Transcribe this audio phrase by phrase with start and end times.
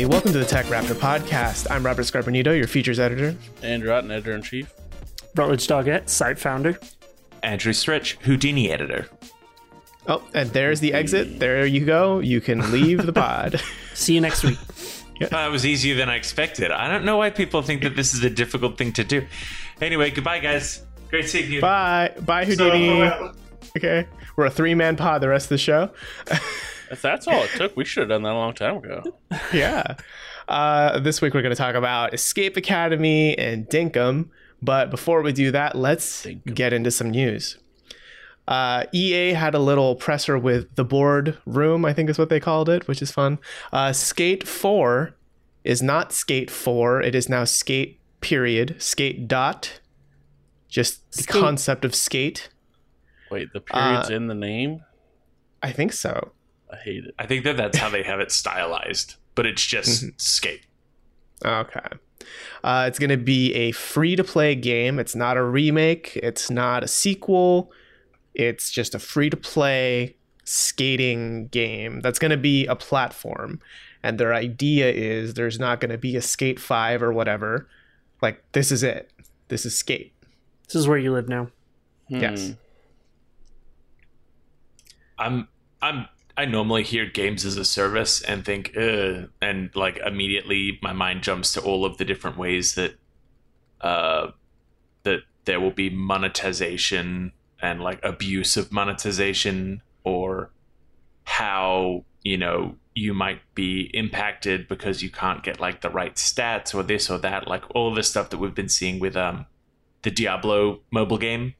[0.00, 0.04] everybody.
[0.04, 1.66] Welcome to the TechRaptor podcast.
[1.70, 3.36] I'm Robert Scarpinito, your features editor.
[3.62, 4.72] Andrew Otton, editor in chief.
[5.34, 6.78] Rutledge Daugette, site founder.
[7.42, 9.08] Andrew Stretch, Houdini editor.
[10.06, 11.38] Oh, and there's the exit.
[11.38, 12.18] There you go.
[12.20, 13.60] You can leave the pod.
[13.94, 14.58] See you next week.
[15.30, 16.70] That was easier than I expected.
[16.70, 19.26] I don't know why people think that this is a difficult thing to do.
[19.82, 20.82] Anyway, goodbye, guys.
[21.10, 21.60] Great seeing you.
[21.60, 22.14] Bye.
[22.20, 23.02] Bye, Houdini.
[23.76, 24.06] Okay.
[24.36, 25.90] We're a three man pod the rest of the show.
[26.90, 29.02] If that's all it took, we should have done that a long time ago.
[29.52, 29.96] yeah.
[30.48, 34.28] Uh, this week we're going to talk about Escape Academy and Dinkum.
[34.62, 36.54] But before we do that, let's Dinkum.
[36.54, 37.58] get into some news.
[38.48, 42.40] Uh, EA had a little presser with the board room, I think is what they
[42.40, 43.38] called it, which is fun.
[43.72, 45.14] Uh, Skate 4
[45.62, 49.80] is not Skate 4, it is now Skate period, Skate dot.
[50.68, 52.48] Just the concept of skate.
[53.30, 54.84] Wait, the period's Uh, in the name?
[55.62, 56.32] I think so.
[56.72, 57.14] I hate it.
[57.18, 60.08] I think that that's how they have it stylized, but it's just Mm-hmm.
[60.16, 60.66] skate.
[61.44, 61.80] Okay.
[62.62, 64.98] Uh, it's going to be a free to play game.
[64.98, 67.72] It's not a remake, it's not a sequel.
[68.34, 73.60] It's just a free to play skating game that's going to be a platform.
[74.02, 77.68] And their idea is there's not going to be a Skate 5 or whatever.
[78.22, 79.10] Like, this is it.
[79.48, 80.12] This is Skate.
[80.66, 81.48] This is where you live now.
[82.08, 82.46] Yes.
[82.48, 82.52] Hmm.
[85.18, 85.48] I'm
[85.82, 86.06] I'm
[86.40, 91.52] I normally hear games as a service and think, and like immediately my mind jumps
[91.52, 92.92] to all of the different ways that
[93.82, 94.28] uh
[95.02, 100.50] that there will be monetization and like abuse of monetization or
[101.24, 106.74] how, you know, you might be impacted because you can't get like the right stats
[106.74, 109.44] or this or that, like all the stuff that we've been seeing with um
[110.02, 111.52] the Diablo mobile game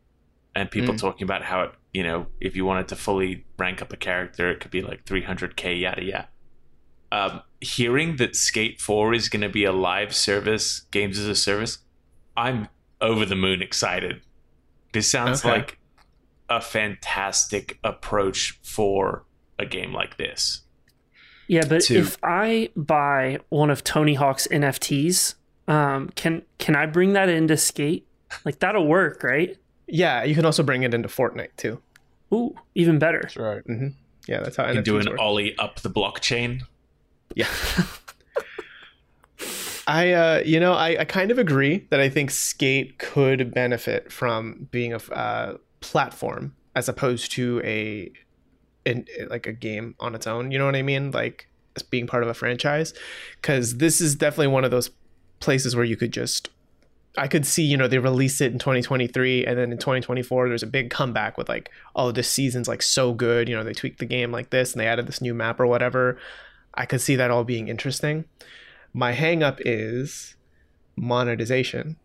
[0.57, 0.99] and people Mm.
[1.01, 4.51] talking about how it, you know, if you wanted to fully rank up a character,
[4.51, 6.29] it could be like 300k, yada yada.
[7.13, 11.35] Um, hearing that Skate 4 is going to be a live service, games as a
[11.35, 11.79] service,
[12.37, 12.69] I'm
[13.01, 14.21] over the moon excited.
[14.93, 15.51] This sounds Okay.
[15.51, 15.79] like
[16.49, 19.25] a fantastic approach for
[19.59, 20.63] a game like this.
[21.49, 25.35] Yeah, but To- if I buy one of Tony Hawk's NFTs,
[25.67, 28.07] um, can can I bring that into Skate?
[28.45, 29.57] Like that'll work, right?
[29.91, 31.81] Yeah, you can also bring it into Fortnite too.
[32.33, 33.21] Ooh, even better.
[33.23, 33.63] That's right.
[34.29, 35.19] Yeah, that's how You can NFTs do an work.
[35.19, 36.63] ollie up the blockchain.
[37.35, 37.49] Yeah.
[39.87, 44.13] I, uh, you know, I, I kind of agree that I think Skate could benefit
[44.13, 48.13] from being a uh, platform as opposed to a,
[48.85, 50.53] in, like a game on its own.
[50.53, 51.11] You know what I mean?
[51.11, 51.49] Like
[51.91, 52.95] being part of a franchise,
[53.41, 54.91] because this is definitely one of those
[55.41, 56.51] places where you could just.
[57.19, 60.63] I could see, you know, they release it in 2023 and then in 2024 there's
[60.63, 63.99] a big comeback with like, oh, this season's like so good, you know, they tweaked
[63.99, 66.19] the game like this and they added this new map or whatever.
[66.75, 68.27] I could see that all being interesting.
[68.93, 70.37] My hang up is
[70.97, 71.97] monetization,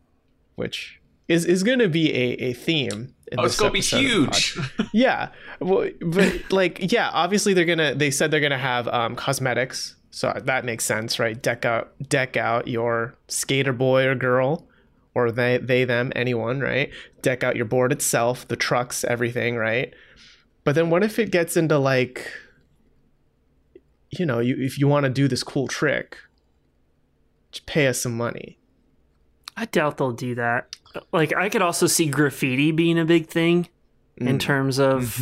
[0.55, 3.13] which is, is going to be a, a theme.
[3.31, 4.89] In Oh, it's going to be episode of the huge.
[4.93, 5.29] yeah.
[5.59, 9.15] Well, but like, yeah, obviously they're going to, they said they're going to have um,
[9.15, 9.95] cosmetics.
[10.09, 11.39] So that makes sense, right?
[11.39, 14.67] Deck out, deck out your skater boy or girl
[15.15, 16.91] or they, they, them, anyone, right?
[17.21, 19.93] Deck out your board itself, the trucks, everything, right?
[20.65, 22.31] But then what if it gets into like,
[24.11, 26.17] you know, you if you want to do this cool trick,
[27.51, 28.57] just pay us some money.
[29.57, 30.75] I doubt they'll do that.
[31.11, 33.69] Like I could also see graffiti being a big thing
[34.17, 34.39] in Mm.
[34.39, 35.17] terms of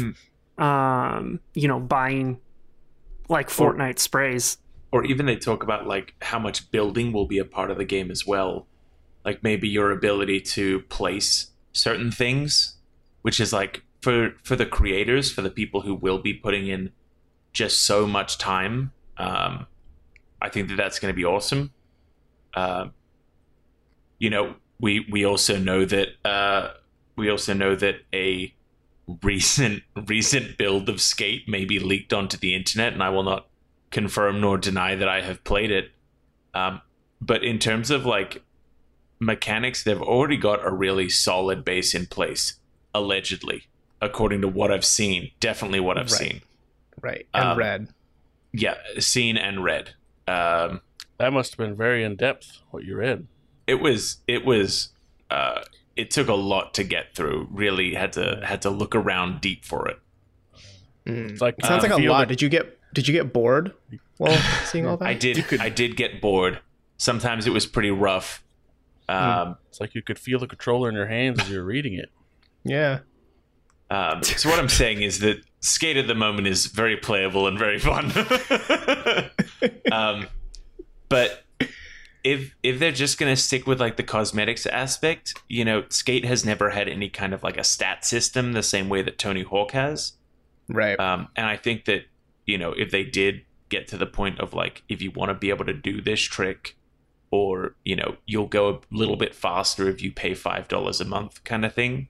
[0.57, 0.61] Mhm.
[0.63, 2.39] um, you know, buying
[3.29, 4.57] like Fortnite sprays.
[4.91, 7.85] or even they talk about like how much building will be a part of the
[7.85, 8.67] game as well
[9.25, 12.75] like maybe your ability to place certain things
[13.21, 16.91] which is like for for the creators for the people who will be putting in
[17.51, 19.65] just so much time um
[20.41, 21.71] i think that that's going to be awesome
[22.55, 22.85] uh,
[24.19, 26.69] you know we we also know that uh
[27.15, 28.53] we also know that a
[29.23, 33.47] recent recent build of skate may be leaked onto the internet and i will not
[33.93, 35.91] confirm nor deny that I have played it.
[36.53, 36.81] Um,
[37.21, 38.43] but in terms of like
[39.25, 42.55] mechanics, they've already got a really solid base in place,
[42.93, 43.67] allegedly,
[44.01, 45.31] according to what I've seen.
[45.39, 46.19] Definitely what I've Right.
[46.19, 46.41] seen.
[47.01, 47.27] Right.
[47.33, 47.87] And Um, red.
[48.51, 49.95] Yeah, seen and read.
[50.27, 50.81] Um,
[51.17, 53.27] That must have been very in depth what you read.
[53.65, 54.89] it was it was
[55.31, 55.61] uh,
[55.95, 57.47] it took a lot to get through.
[57.51, 59.99] Really had to had to look around deep for it.
[61.05, 61.31] Mm.
[61.31, 62.19] It's like Sounds uh, like a lot.
[62.19, 63.73] like- Did you get did you get bored
[64.17, 65.07] while seeing all that?
[65.07, 66.59] I did I did get bored.
[66.97, 68.43] Sometimes it was pretty rough.
[69.09, 72.09] Um, It's like you could feel the controller in your hands as you're reading it.
[72.63, 72.99] Yeah.
[73.89, 77.57] Um, so what I'm saying is that Skate at the moment is very playable and
[77.57, 78.11] very fun.
[79.91, 80.27] um,
[81.09, 81.43] but
[82.23, 86.43] if if they're just gonna stick with like the cosmetics aspect, you know, Skate has
[86.43, 89.71] never had any kind of like a stat system the same way that Tony Hawk
[89.71, 90.13] has.
[90.67, 90.99] Right.
[90.99, 92.05] Um, and I think that
[92.45, 95.35] you know if they did get to the point of like if you want to
[95.35, 96.75] be able to do this trick,
[97.33, 101.05] or you know you'll go a little bit faster if you pay five dollars a
[101.05, 102.09] month, kind of thing.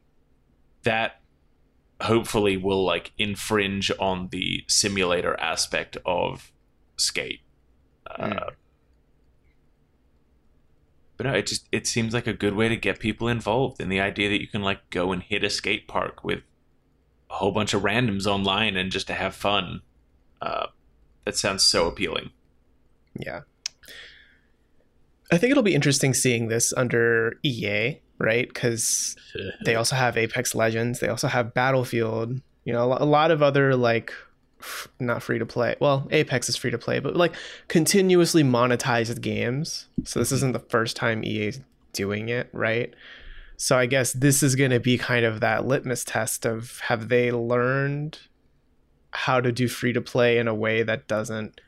[0.84, 1.22] That
[2.02, 6.52] hopefully will like infringe on the simulator aspect of
[6.98, 7.40] Skate.
[8.06, 8.50] Uh, Mm.
[11.16, 13.88] But no, it just it seems like a good way to get people involved in
[13.88, 16.42] the idea that you can like go and hit a skate park with
[17.30, 19.84] a whole bunch of randoms online and just to have fun.
[20.42, 20.68] Uh,
[21.24, 22.32] that sounds so appealing.
[23.18, 23.42] Yeah.
[25.34, 28.48] I think it'll be interesting seeing this under EA, right?
[28.48, 29.16] Because
[29.66, 33.76] they also have Apex Legends, they also have Battlefield, you know, a lot of other
[33.76, 34.14] like
[34.60, 35.76] f- not free to play.
[35.80, 37.34] Well, Apex is free to play, but like
[37.68, 39.88] continuously monetized games.
[40.04, 41.62] So this isn't the first time EA is
[41.94, 42.94] doing it, right?
[43.58, 47.10] So I guess this is going to be kind of that litmus test of have
[47.10, 48.20] they learned
[49.12, 51.62] how to do free to play in a way that doesn't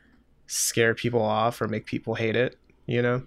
[0.46, 3.22] scare people off or make people hate it, you know?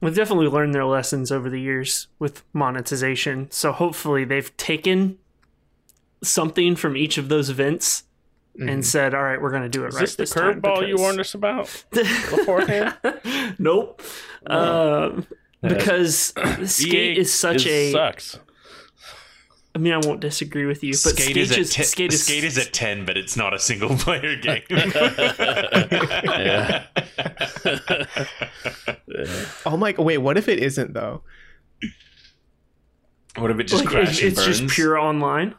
[0.00, 3.50] We've definitely learned their lessons over the years with monetization.
[3.50, 5.18] So hopefully they've taken
[6.22, 8.04] something from each of those events
[8.58, 8.70] Mhm.
[8.72, 10.60] and said, "All right, we're going to do it Is right this the this time."
[10.62, 12.94] curveball you warned us about beforehand?
[13.58, 14.00] nope.
[14.46, 15.26] Um,
[15.62, 15.68] Yeah.
[15.70, 16.32] because
[16.64, 17.92] skate EA is such a.
[17.92, 18.38] sucks.
[19.76, 22.24] I mean, I won't disagree with you, but skate, is is, at te- skate is
[22.24, 24.62] skate is at ten, but it's not a single player game.
[24.70, 26.86] Yeah.
[29.66, 31.20] Oh my wait, what if it isn't though?
[33.36, 35.54] What if it just like, crashes it's, it's just pure online.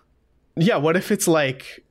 [0.55, 1.85] Yeah, what if it's like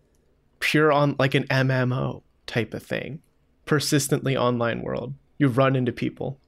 [0.58, 3.20] pure on like an MMO type of thing?
[3.66, 5.14] Persistently online world.
[5.38, 6.40] You run into people.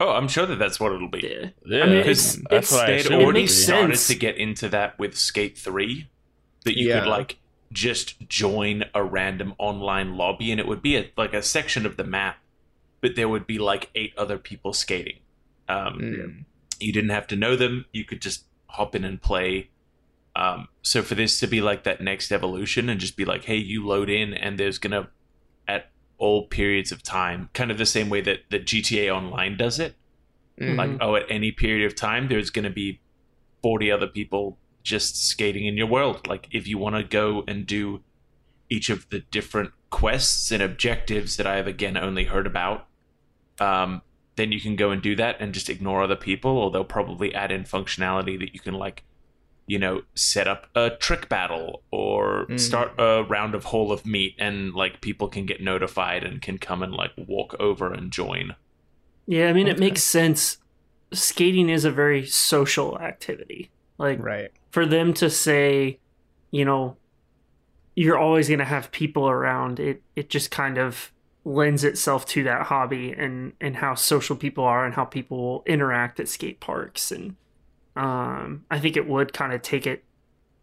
[0.00, 1.20] Oh, I'm sure that that's what it'll be.
[1.20, 1.48] Yeah.
[1.64, 3.96] Yeah, I mean, Because it's, that's it's, what I They'd assumed it already makes started
[3.96, 4.06] sense.
[4.08, 6.08] to get into that with Skate 3.
[6.64, 7.00] That you Yeah.
[7.00, 7.38] could like
[7.72, 11.96] just join a random online lobby and it would be a, like a section of
[11.96, 12.38] the map,
[13.00, 15.18] but there would be like eight other people skating.
[15.68, 16.44] Um, Mm.
[16.80, 19.70] You didn't have to know them, you could just hop in and play.
[20.36, 23.56] Um, so for this to be like that next evolution and just be like, hey,
[23.56, 25.08] you load in and there's gonna
[25.68, 25.90] at
[26.24, 29.92] all periods of time, kind of the same way that that GTA Online does it
[30.60, 30.76] Mhm.
[30.76, 33.00] like oh at any period of time there's going to be
[33.62, 37.66] 40 other people just skating in your world like if you want to go and
[37.66, 38.02] do
[38.70, 42.86] each of the different quests and objectives that i have again only heard about
[43.58, 44.02] um,
[44.36, 47.34] then you can go and do that and just ignore other people or they'll probably
[47.34, 49.02] add in functionality that you can like
[49.66, 52.60] you know set up a trick battle or Mm.
[52.60, 56.58] start a round of Hall of Meat and like people can get notified and can
[56.58, 58.54] come and like walk over and join
[59.26, 60.58] Yeah, I mean, it makes sense.
[61.12, 63.70] Skating is a very social activity.
[63.96, 64.50] Like, Right.
[64.70, 65.98] for them to say,
[66.50, 66.96] you know,
[67.94, 71.10] you're always going to have people around, it, it just kind of
[71.44, 76.18] lends itself to that hobby and, and how social people are and how people interact
[76.20, 77.10] at skate parks.
[77.12, 77.36] And
[77.96, 80.04] um, I think it would kind of take it,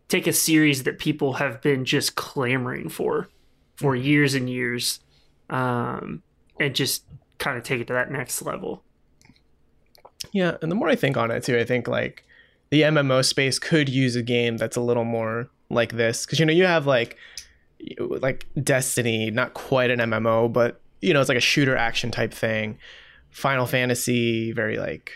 [0.08, 3.30] take a series that people have been just clamoring for
[3.76, 5.00] for years and years
[5.50, 6.22] um,
[6.60, 7.04] and just
[7.38, 8.84] kind of take it to that next level.
[10.32, 12.26] Yeah, and the more I think on it too, I think like
[12.70, 16.46] the MMO space could use a game that's a little more like this because you
[16.46, 17.18] know you have like
[17.98, 22.34] like Destiny, not quite an MMO, but you know it's like a shooter action type
[22.34, 22.78] thing.
[23.32, 25.12] Final Fantasy, very like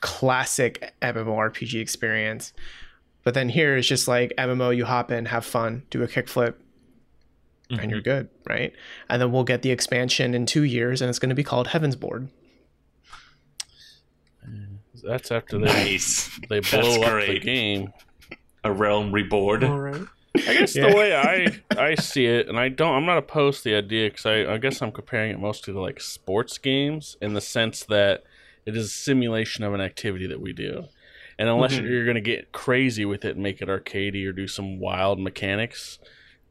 [0.00, 2.52] classic MMORPG experience.
[3.22, 6.54] But then here it's just like MMO, you hop in, have fun, do a kickflip,
[7.68, 7.90] and mm-hmm.
[7.90, 8.72] you're good, right?
[9.08, 11.68] And then we'll get the expansion in two years, and it's going to be called
[11.68, 12.28] Heaven's Board.
[14.42, 14.48] Uh,
[15.04, 17.92] that's after they nice they That's blow up the game.
[18.64, 20.02] a realm reborn All right.
[20.34, 20.90] I guess Yeah.
[20.90, 24.08] the way I I see it, and I don't, I'm not opposed to the idea
[24.10, 27.84] because I, I guess I'm comparing it mostly to like sports games in the sense
[27.84, 28.24] that
[28.74, 30.84] it is a simulation of an activity that we do,
[31.38, 31.88] and unless Mhm.
[31.88, 35.18] you're going to get crazy with it and make it arcadey or do some wild
[35.20, 35.98] mechanics,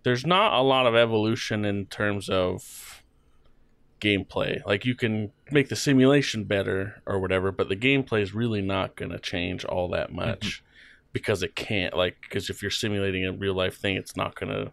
[0.03, 3.03] there's not a lot of evolution in terms of
[4.01, 4.65] gameplay.
[4.65, 8.95] Like you can make the simulation better or whatever, but the gameplay is really not
[8.95, 10.63] going to change all that much
[11.11, 11.95] because it can't.
[11.95, 14.71] Like because if you're simulating a real life thing, it's not going to.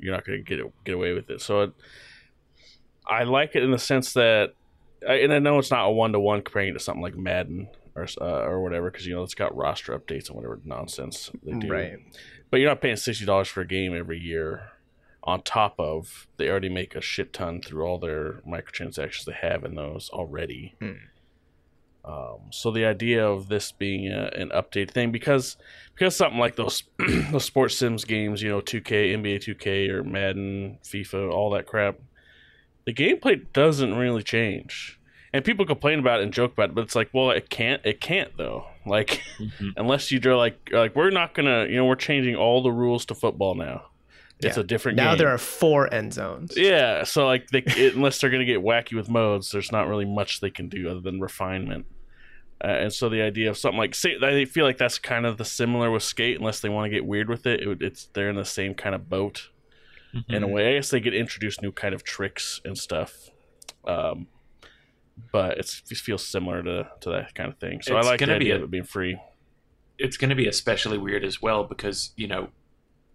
[0.00, 1.40] You're not going to get it, get away with it.
[1.40, 1.72] So it,
[3.08, 4.52] I like it in the sense that,
[5.06, 7.68] and I know it's not a one to one comparing it to something like Madden
[7.94, 11.52] or uh, or whatever because you know it's got roster updates and whatever nonsense they
[11.52, 11.98] do Right.
[12.50, 14.70] but you're not paying sixty dollars for a game every year
[15.24, 19.64] on top of they already make a shit ton through all their microtransactions they have
[19.64, 20.74] in those already.
[20.80, 20.92] Hmm.
[22.04, 25.56] Um, so the idea of this being a, an update thing because
[25.94, 26.84] because something like those
[27.30, 31.96] those sports sims games, you know, 2K, NBA 2K or Madden, FIFA, all that crap,
[32.88, 34.98] the gameplay doesn't really change.
[35.34, 37.82] And people complain about it and joke about it, but it's like, well, it can't.
[37.84, 38.64] It can't though.
[38.86, 39.74] Like, Mhm.
[39.76, 43.04] unless you draw like like we're not gonna, you know, we're changing all the rules
[43.06, 43.82] to football now.
[44.40, 44.62] It's Yeah.
[44.62, 45.18] a different Now game.
[45.18, 46.54] there are four end zones.
[46.56, 50.06] Yeah, so like they, it, unless they're gonna get wacky with modes, there's not really
[50.06, 51.84] much they can do other than refinement.
[52.64, 55.36] Uh, and so the idea of something like say, I feel like that's kind of
[55.36, 57.60] the similar with skate, unless they want to get weird with it.
[57.60, 59.50] it it's they're in the same kind of boat
[60.28, 60.52] in a Mhm.
[60.52, 60.70] way.
[60.70, 63.30] I guess they could introduce new kind of tricks and stuff.
[63.86, 64.28] Um,
[65.32, 67.82] but it's, it feels similar to, to that kind of thing.
[67.82, 69.18] So It's I like the gonna be idea a- of it being free.
[69.98, 72.50] it's going to be especially weird as well because you know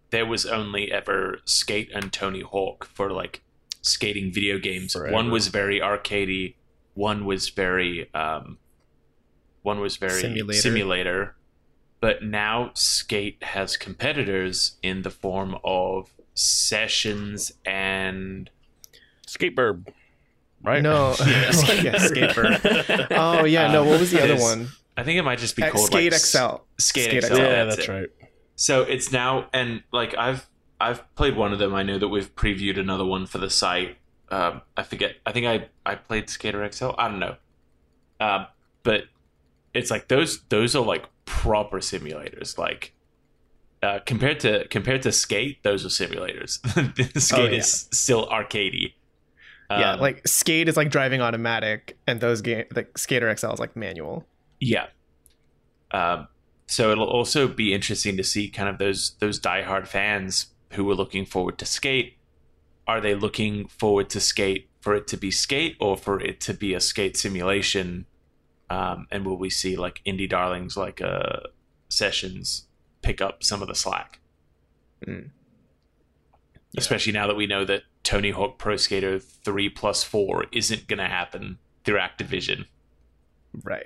[0.10, 3.42] there was only ever skate and tony hawk for like
[3.82, 5.14] skating video games Forever.
[5.14, 6.56] one was very arcadey
[6.94, 8.58] one was very um
[9.62, 10.60] one was very Simulator.
[10.62, 11.36] simulator
[12.02, 18.50] but now skate has competitors in the form of sessions and
[19.28, 19.88] Skatebird,
[20.64, 20.82] right?
[20.82, 23.08] No, yeah, Skatebird.
[23.12, 23.84] Oh yeah, no.
[23.84, 24.70] What was the other one?
[24.96, 26.38] i think it might just be called Skate like, XL.
[26.78, 27.38] skate, Skate XL, XL.
[27.38, 27.92] yeah, that's that's it.
[27.92, 28.10] right.
[28.56, 30.48] So it's now, and like I've
[30.80, 31.74] I've played one of them.
[31.74, 33.98] I know that we've previewed another one for the site.
[34.30, 35.16] Um, I forget.
[35.26, 36.92] I think I I played Skater XL.
[36.98, 37.36] I don't know.
[38.20, 38.46] Uh,
[38.84, 39.06] but
[39.74, 42.58] it's like those those are like proper simulators.
[42.58, 42.94] Like
[43.84, 46.60] uh, compared to compared to Skate, those are simulators.
[47.22, 47.58] Skate Oh, yeah.
[47.60, 48.94] is still arcadey.
[49.70, 53.60] yeah, Um, like Skate is like driving automatic, and those game like Skater XL is
[53.60, 54.26] like manual.
[54.60, 54.88] Yeah.
[55.92, 56.28] Um,
[56.66, 60.96] so it'll also be interesting to see kind of those those diehard fans who were
[60.96, 62.18] looking forward to skate.
[62.88, 66.54] Are they looking forward to skate for it to be skate or for it to
[66.54, 68.06] be a skate simulation?
[68.70, 71.42] Um, and will we see like indie darlings like uh,
[71.90, 72.68] Sessions
[73.04, 74.20] pick up some of the slack?
[75.06, 75.30] Mm.
[76.78, 80.98] Especially now that we know that Tony Hawk Pro Skater 3 plus 4 isn't going
[80.98, 82.66] to happen through Activision.
[83.64, 83.86] Right.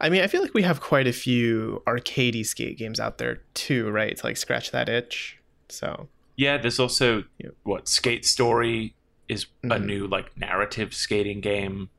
[0.00, 3.42] I mean, I feel like we have quite a few arcadey skate games out there
[3.54, 4.16] too, right?
[4.16, 5.38] To like scratch that itch.
[5.68, 7.24] So Yeah, there's also
[7.64, 8.94] what Skate Story
[9.28, 9.84] is a Mhm.
[9.84, 11.90] new like narrative skating game.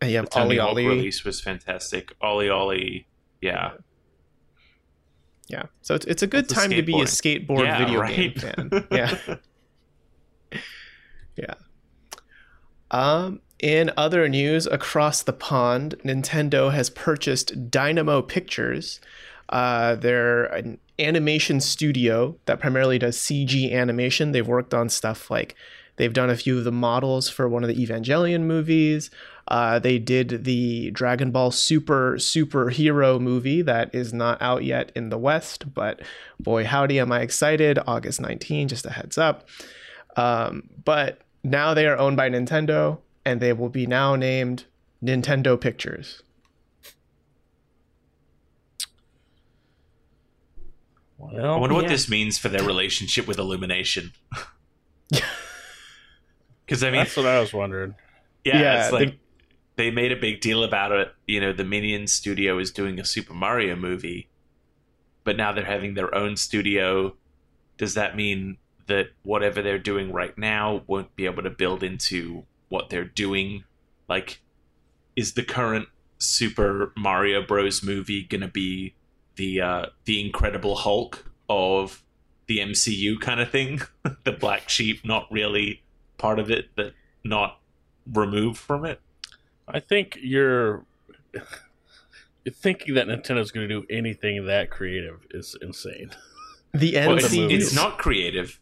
[0.00, 0.88] The Tony OlliOlli.
[0.88, 2.12] release was fantastic.
[2.20, 3.04] OlliOlli,
[3.40, 3.76] yeah, Yeah.
[5.82, 8.16] So it's, it's a good That's a time to be a skateboard Yeah, video right.
[8.16, 8.86] game fan.
[8.90, 9.18] Yeah.
[11.36, 11.54] yeah.
[12.90, 19.00] Um, in other news, across the pond, Nintendo has purchased Dynamo Pictures.
[19.48, 24.32] Uh, they're an animation studio that primarily does CG animation.
[24.32, 25.54] They've worked on stuff like
[25.96, 29.10] they've done a few of the models for one of the Evangelion movies.
[29.46, 35.10] Uh, they did the Dragon Ball Super superhero movie that is not out yet in
[35.10, 36.00] the West, but
[36.40, 37.78] boy, howdy, am I excited!
[37.86, 39.48] August 19, just a heads up.
[40.16, 44.64] Um, but now they are owned by Nintendo, and they will be now named
[45.02, 46.22] Nintendo Pictures.
[51.18, 54.12] Well, I Well, wonder what this means for their relationship with Illumination.
[56.66, 57.94] Because I mean, that's what I was wondering.
[58.44, 59.18] yeah, Yeah, it's the- like
[59.76, 61.12] they made a big deal about it.
[61.26, 64.28] You know, the Minions studio is doing a Super Mario movie,
[65.24, 67.16] but now they're having their own studio.
[67.76, 72.44] Does that mean that whatever they're doing right now won't be able to build into
[72.68, 73.64] what they're doing?
[74.08, 74.40] Like,
[75.16, 77.82] is the current Super Mario Bros.
[77.82, 78.94] movie gonna be
[79.36, 82.02] the uh, the Incredible Hulk of
[82.46, 83.80] the MCU kind of thing?
[84.24, 85.82] the black sheep, not really
[86.18, 86.92] part of it, but
[87.24, 87.60] not
[88.12, 89.00] removed from it.
[89.68, 90.84] I think you're
[92.44, 96.10] you're thinking that Nintendo's going to do anything that creative is insane.
[96.72, 98.60] The Well, it's, NC it's not creative.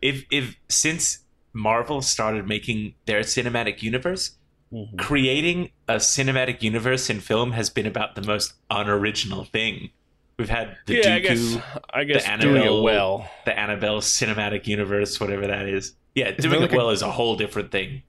[0.00, 1.18] If if since
[1.52, 4.36] Marvel started making their cinematic universe,
[4.72, 4.98] Mhm.
[4.98, 9.90] creating a cinematic universe in film has been about the most unoriginal thing.
[10.38, 11.58] We've had the yeah, I Dooku, guess
[11.90, 13.30] I guess the doing it Annabelle- well.
[13.46, 15.94] the Annabelle cinematic universe, whatever that is.
[16.18, 18.02] Yeah, there doing like it a- well is a whole different thing.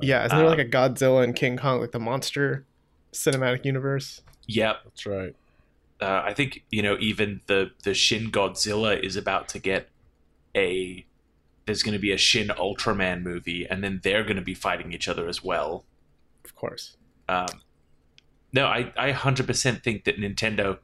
[0.00, 2.64] yeah, isn't there uh, like a Godzilla and King Kong, like the monster
[3.12, 4.22] cinematic universe?
[4.46, 4.76] Yep.
[4.84, 5.34] That's right.
[6.00, 9.88] uh, I think you know even the the Shin Godzilla is about to get
[10.56, 11.04] a
[11.66, 14.92] there's going to be a Shin Ultraman movie, and then they're going to be fighting
[14.92, 15.84] each other as well.
[16.44, 16.96] Of course.
[17.28, 17.48] Um,
[18.52, 20.78] no, I I hundred percent think that Nintendo,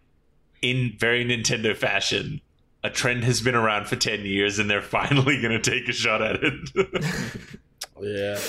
[0.61, 2.41] in very Nintendo fashion,
[2.85, 5.93] a trend has been around for 10 years and they're finally going to take a
[5.93, 7.05] shot at it.
[8.01, 8.41] Yeah.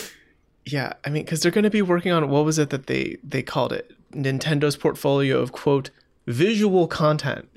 [0.65, 3.17] Yeah, I mean, because they're going to be working on what was it that they
[3.23, 3.91] they called it?
[4.13, 5.91] Nintendo's portfolio of quote
[6.25, 7.49] visual content.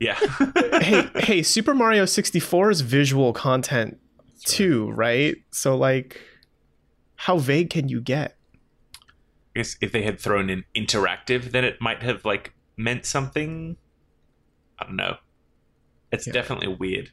[0.00, 0.18] yeah.
[0.80, 3.98] hey, hey, Super Mario 64 is visual content
[4.44, 5.34] too, right?
[5.50, 6.20] So like,
[7.16, 8.36] how vague can you get?
[8.94, 13.76] I guess if they had thrown in interactive, then it might have like meant something.
[14.78, 15.16] I don't know.
[16.16, 16.32] It's Yeah.
[16.32, 17.10] definitely weird.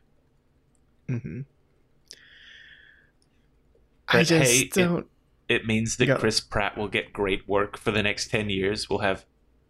[1.08, 1.42] hmm
[4.08, 5.08] I just hey, it- don't.
[5.50, 6.20] It means that.
[6.20, 8.90] Chris Pratt will get great work for the next 10 years.
[8.90, 9.26] We'll have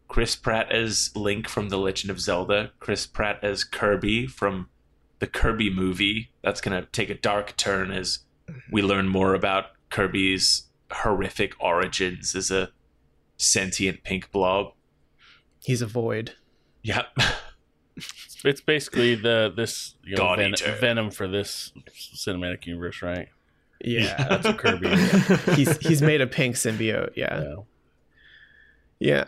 [0.07, 4.69] Chris Pratt as Link from The Legend of Zelda, Chris Pratt as Kirby from
[5.19, 6.31] the Kirby movie.
[6.43, 8.19] That's going to take a dark turn as
[8.71, 12.71] we learn more about Kirby's horrific origins as a
[13.37, 14.73] sentient pink blob.
[15.63, 16.33] He's a void.
[16.83, 17.17] Yep.
[18.43, 23.29] It's basically the this you know ven- venom for this cinematic universe, right?
[23.85, 24.89] Yeah, That's what Kirby.
[25.55, 27.11] he's he's made a pink symbiote.
[27.15, 27.41] Yeah.
[27.43, 27.55] yeah.
[28.99, 29.23] Yeah.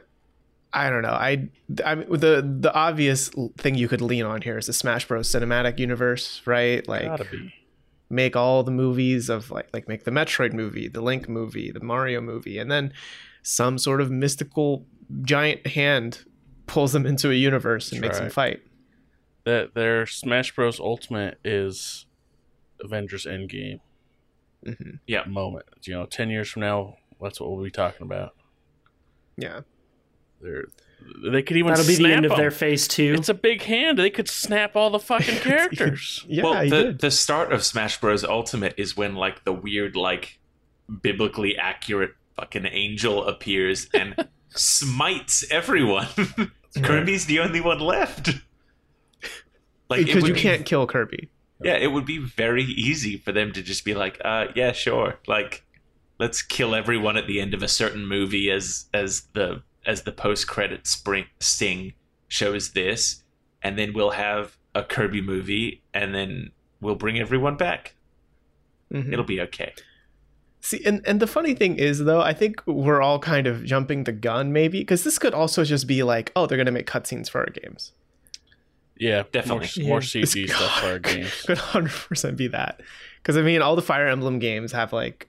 [0.74, 1.10] I don't know.
[1.10, 1.50] I,
[1.86, 5.30] I mean, the the obvious thing you could lean on here is the Smash Bros.
[5.30, 6.86] cinematic universe, right?
[6.88, 7.54] Like, Gotta be.
[8.10, 11.80] make all the movies of like like make the Metroid movie, the Link movie, the
[11.80, 12.92] Mario movie, and then
[13.42, 14.86] some sort of mystical
[15.22, 16.26] giant hand
[16.68, 18.62] pulls them into a universe and That's makes them fight.
[19.46, 20.80] That their Smash Bros.
[20.80, 22.06] Ultimate is
[22.82, 23.80] Avengers Endgame
[24.66, 25.66] hmm Yeah, moment.
[25.84, 28.34] You know, ten years from now, that's what we'll be talking about.
[29.38, 29.62] Yeah.
[30.42, 30.66] They're,
[31.32, 33.14] they could even That'll be the snap end of their phase two.
[33.18, 33.98] It's a big hand.
[34.00, 36.25] They could snap all the fucking characters.
[36.30, 37.00] Yeah, well, the, did.
[37.00, 38.24] the start of Smash Bros.
[38.24, 40.40] Ultimate is when like the weird, like
[41.02, 46.08] biblically accurate fucking angel appears and smites everyone.
[46.82, 48.36] Kirby's the only one left.
[49.90, 51.30] Like because you be- can't kill Kirby.
[51.64, 55.20] Yeah, it would be very easy for them to just be like, uh, yeah, sure.
[55.26, 55.64] Like,
[56.20, 60.12] let's kill everyone at the end of a certain movie as as the as the
[60.12, 61.94] post credit spring sting
[62.28, 63.24] shows this,
[63.62, 67.96] and then we'll have a Kirby movie, and then we'll bring everyone back.
[68.92, 69.14] Mhm.
[69.14, 69.74] It'll be okay.
[70.60, 74.04] See, and, and the funny thing is, though, I think we're all kind of jumping
[74.06, 76.88] the gun, maybe, because this could also just be like, oh, they're going to make
[76.88, 77.92] cutscenes for our games.
[78.98, 79.84] Yeah, Definitely.
[79.84, 80.24] More, more Yeah.
[80.24, 81.31] CG stuff for our games.
[81.46, 82.81] Could 100% be that.
[83.22, 85.27] Because, I mean, all the Fire Emblem games have, like,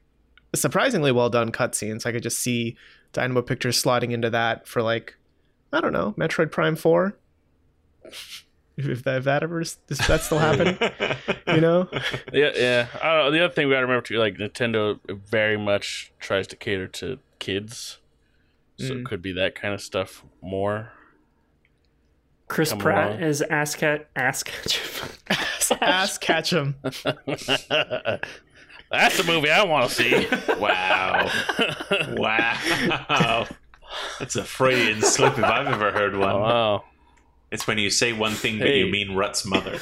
[0.54, 2.06] surprisingly well done cutscenes.
[2.06, 2.76] I could just see
[3.12, 5.16] Dynamo Pictures slotting into that for, like,
[5.72, 7.16] I don't know, Metroid Prime 4.
[8.78, 10.76] If that, if that ever, is if that's still happening,
[11.48, 11.88] you know?
[12.30, 12.86] Yeah, yeah.
[13.02, 13.30] I don't know.
[13.30, 16.86] The other thing we got to remember too, like Nintendo very much tries to cater
[16.88, 18.00] to kids,
[18.78, 18.98] so Mm.
[19.00, 20.92] it could be that kind of stuff more.
[22.48, 23.22] Chris Come Pratt along.
[23.22, 24.50] as Ask Cat Ask
[25.80, 26.76] Ass catch him.
[26.84, 27.02] That's
[29.16, 30.28] the movie I want to see.
[30.60, 31.28] wow,
[32.16, 33.46] wow,
[34.20, 36.30] that's a Freudian slip if I've ever heard one.
[36.30, 36.84] Oh, wow.
[37.50, 38.78] It's when you say one thing but Hey.
[38.80, 39.78] you mean Rut's mother.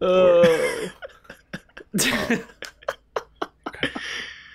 [0.00, 0.88] Oh.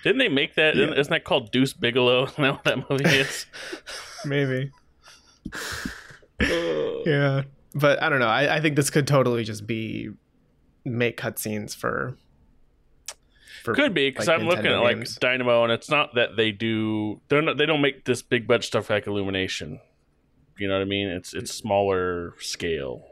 [0.02, 0.76] Didn't they make that?
[0.76, 2.24] Isn't isn't that called Deuce Bigalow?
[2.28, 3.46] Isn't that what that movie is?
[4.26, 4.70] Maybe.
[7.06, 7.42] yeah.
[7.74, 8.28] But I don't know.
[8.28, 10.10] I, I think this could totally just be
[10.84, 12.16] make cutscenes for.
[13.64, 15.16] for Could be because like, I'm looking Nintendo at like games.
[15.16, 17.20] Dynamo, and it's not that they do.
[17.28, 17.56] They're not.
[17.58, 19.80] They don't make this big budget stuff like Illumination.
[20.58, 21.08] You know what I mean?
[21.08, 23.02] It's it's smaller scale.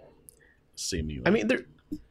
[0.77, 1.23] Seemingly.
[1.27, 1.65] I mean, they're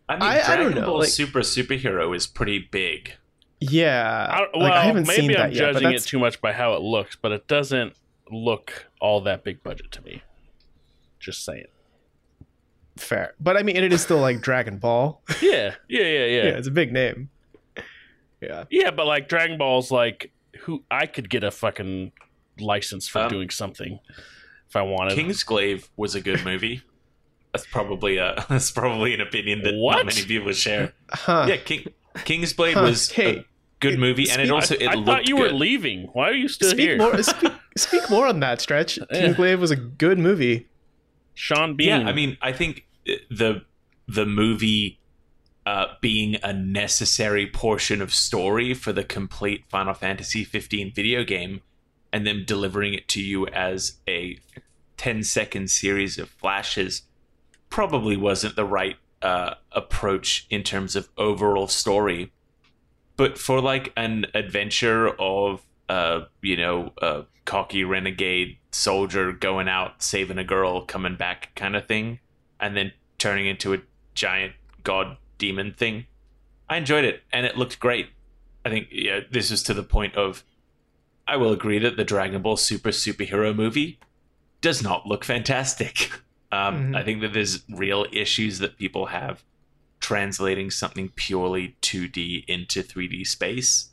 [0.09, 3.13] I mean, I- I Dragon don't know, Ball like- Super Superhero is pretty big.
[3.61, 4.27] yeah.
[4.29, 6.51] I, like, well, I haven't maybe seen I'm that yet, judging it too much by
[6.51, 7.93] how it looks, but it doesn't
[8.29, 10.21] look all that big budget to me.
[11.19, 11.65] Just saying.
[12.97, 13.33] Fair.
[13.39, 15.21] But I mean, it is still like Dragon Ball.
[15.41, 16.49] Yeah, yeah, yeah, yeah, yeah, yeah.
[16.57, 17.29] it's a big name.
[18.41, 18.65] Yeah.
[18.69, 22.11] Yeah, but like Dragon Ball's like who I could get a fucking
[22.59, 23.99] license for Um, doing something
[24.67, 25.17] if I wanted.
[25.17, 26.81] Kingsglaive was a good movie.
[27.53, 29.97] That's probably a that's probably an opinion that What?
[29.97, 30.93] not many people share.
[31.11, 31.45] Huh.
[31.49, 32.81] Yeah, King Kingsglaive Huh.
[32.83, 33.45] was Hey, a
[33.79, 35.51] good it- movie, and it also it I, I looked thought you good.
[35.53, 36.09] were leaving.
[36.13, 36.97] Why are you still speak here?
[36.97, 37.21] more.
[37.21, 38.97] Speak, speak more on that stretch.
[38.97, 39.05] Yeah.
[39.13, 40.67] Kingsglaive was a good movie.
[41.41, 41.87] Sean Bean.
[41.87, 42.85] Yeah, I mean, I think
[43.31, 43.63] the
[44.07, 44.99] the movie
[45.65, 51.61] uh, being a necessary portion of story for the complete Final Fantasy 15 video game,
[52.13, 54.37] and them delivering it to you as a
[54.97, 57.03] 10 second series of flashes,
[57.71, 62.31] probably wasn't the right uh, approach in terms of overall story.
[63.17, 70.01] But for like an adventure of uh, you know, a cocky renegade soldier going out
[70.01, 72.19] saving a girl, coming back kind of thing,
[72.59, 73.79] and then turning into a
[74.13, 74.53] giant
[74.83, 76.05] god demon thing.
[76.69, 78.09] I enjoyed it, and it looked great.
[78.63, 80.43] I think yeah, this is to the point of.
[81.27, 83.99] I will agree that the Dragon Ball Super superhero movie
[84.59, 86.11] does not look fantastic.
[86.53, 86.97] Um, Mhm.
[86.97, 89.41] I think that there's real issues that people have
[90.01, 93.91] translating something purely 2D into 3D space,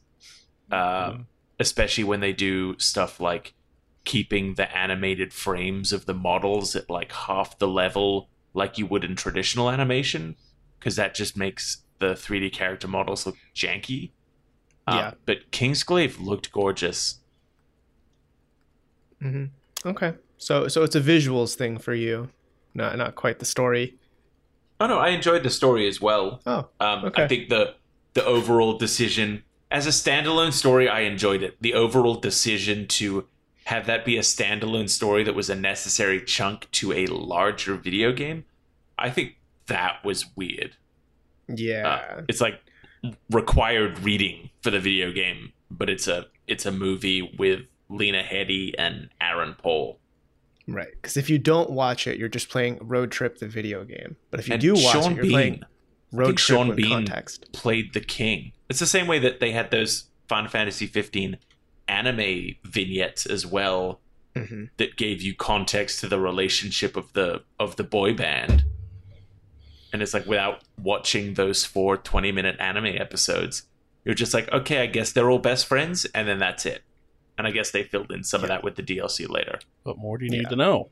[0.73, 1.29] um,
[1.61, 3.55] especially when they do stuff like
[4.13, 9.05] keeping the animated frames of the models at like half the level like you would
[9.05, 10.35] in traditional animation,
[10.79, 14.11] because that just makes the 3D character models look janky.
[14.87, 15.11] Um, Yeah.
[15.27, 17.21] But Kingsglaive looked gorgeous.
[19.21, 19.47] hmm
[19.87, 20.15] Okay.
[20.39, 22.29] So so it's a visuals thing for you,
[22.75, 23.97] not not quite the story.
[24.81, 26.41] Oh no, I enjoyed the story as well.
[26.47, 27.25] Oh, Um, Okay.
[27.25, 27.75] I think the
[28.15, 31.57] the overall decision as a standalone story, I enjoyed it.
[31.61, 33.29] The overall decision to
[33.69, 38.13] have that be a standalone story that was a necessary chunk to a larger video
[38.13, 38.45] game,
[38.99, 40.77] I think that was weird.
[41.49, 41.87] yeah.
[42.19, 42.61] Uh, it's like
[43.31, 48.73] required reading for the video game, but it's a it's a movie with Lena Headey
[48.79, 49.99] and Aaron Paul.
[50.67, 50.89] Right.
[51.01, 54.17] Because if you don't watch it, you're just playing Road Trip, the video game.
[54.31, 55.31] But if you And do watch Sean it, you're Bean.
[55.33, 55.63] playing
[56.13, 57.53] Road Trip Sean with Bean- context.
[57.53, 58.53] played the king.
[58.69, 61.39] It's the same way that they had those Final Fantasy 15
[61.89, 64.01] anime vignettes as well
[64.37, 68.65] hmm that gave you context to the relationship of the of the boy band.
[69.93, 73.63] And it's like without watching those four 20 minute anime episodes,
[74.05, 76.83] you're just like, okay, I guess they're all best friends, and then that's it.
[77.39, 79.59] And I guess they filled in some of that with the DLC later.
[79.85, 80.39] What more do you Yeah.
[80.41, 80.91] need to know?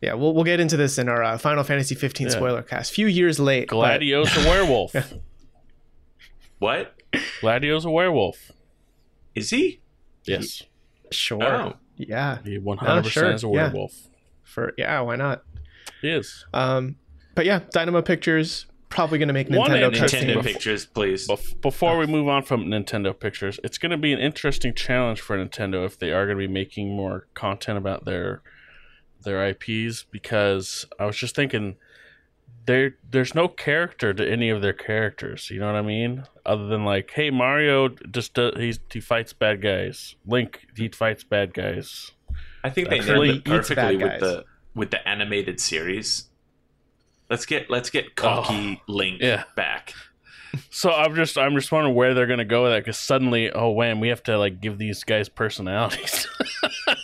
[0.00, 2.32] Yeah, we'll we'll get into this in our uh, Final Fantasy 15 Yeah.
[2.32, 2.92] spoiler cast.
[2.92, 3.68] Few years late.
[3.68, 4.94] but- Gladio's a werewolf.
[6.58, 6.94] What?
[7.40, 8.50] Gladio's a werewolf.
[9.38, 9.80] Is he?
[10.24, 10.62] Yes.
[11.10, 11.42] Sure.
[11.42, 11.76] Oh.
[11.96, 12.38] Yeah.
[12.44, 13.52] He 100% sure, is a yeah.
[13.52, 13.94] werewolf.
[14.42, 15.42] For yeah, why not?
[16.00, 16.46] He is.
[16.54, 16.96] Um,
[17.34, 19.96] but yeah, Dynamo Pictures probably going to make Nintendo and.
[19.96, 21.28] Nintendo pictures, please.
[21.28, 25.20] Bef- before we move on from Nintendo Pictures, it's going to be an interesting challenge
[25.20, 28.42] for Nintendo if they are going to be making more content about their
[29.24, 31.76] their IPs because I was just thinking
[32.68, 36.24] there there's no character to any of their characters, you know what I mean?
[36.46, 40.14] Other than like, hey, Mario just does, he's, he fights bad guys.
[40.26, 42.12] Link he fights bad guys.
[42.62, 46.24] I think they Actually nailed it perfectly with the with the animated series.
[47.30, 49.44] Let's get let's get cocky Link Yeah.
[49.56, 49.94] back.
[50.70, 53.50] So I'm just I'm just wondering where they're going to go with that because suddenly,
[53.50, 56.26] oh man, we have to like give these guys personalities.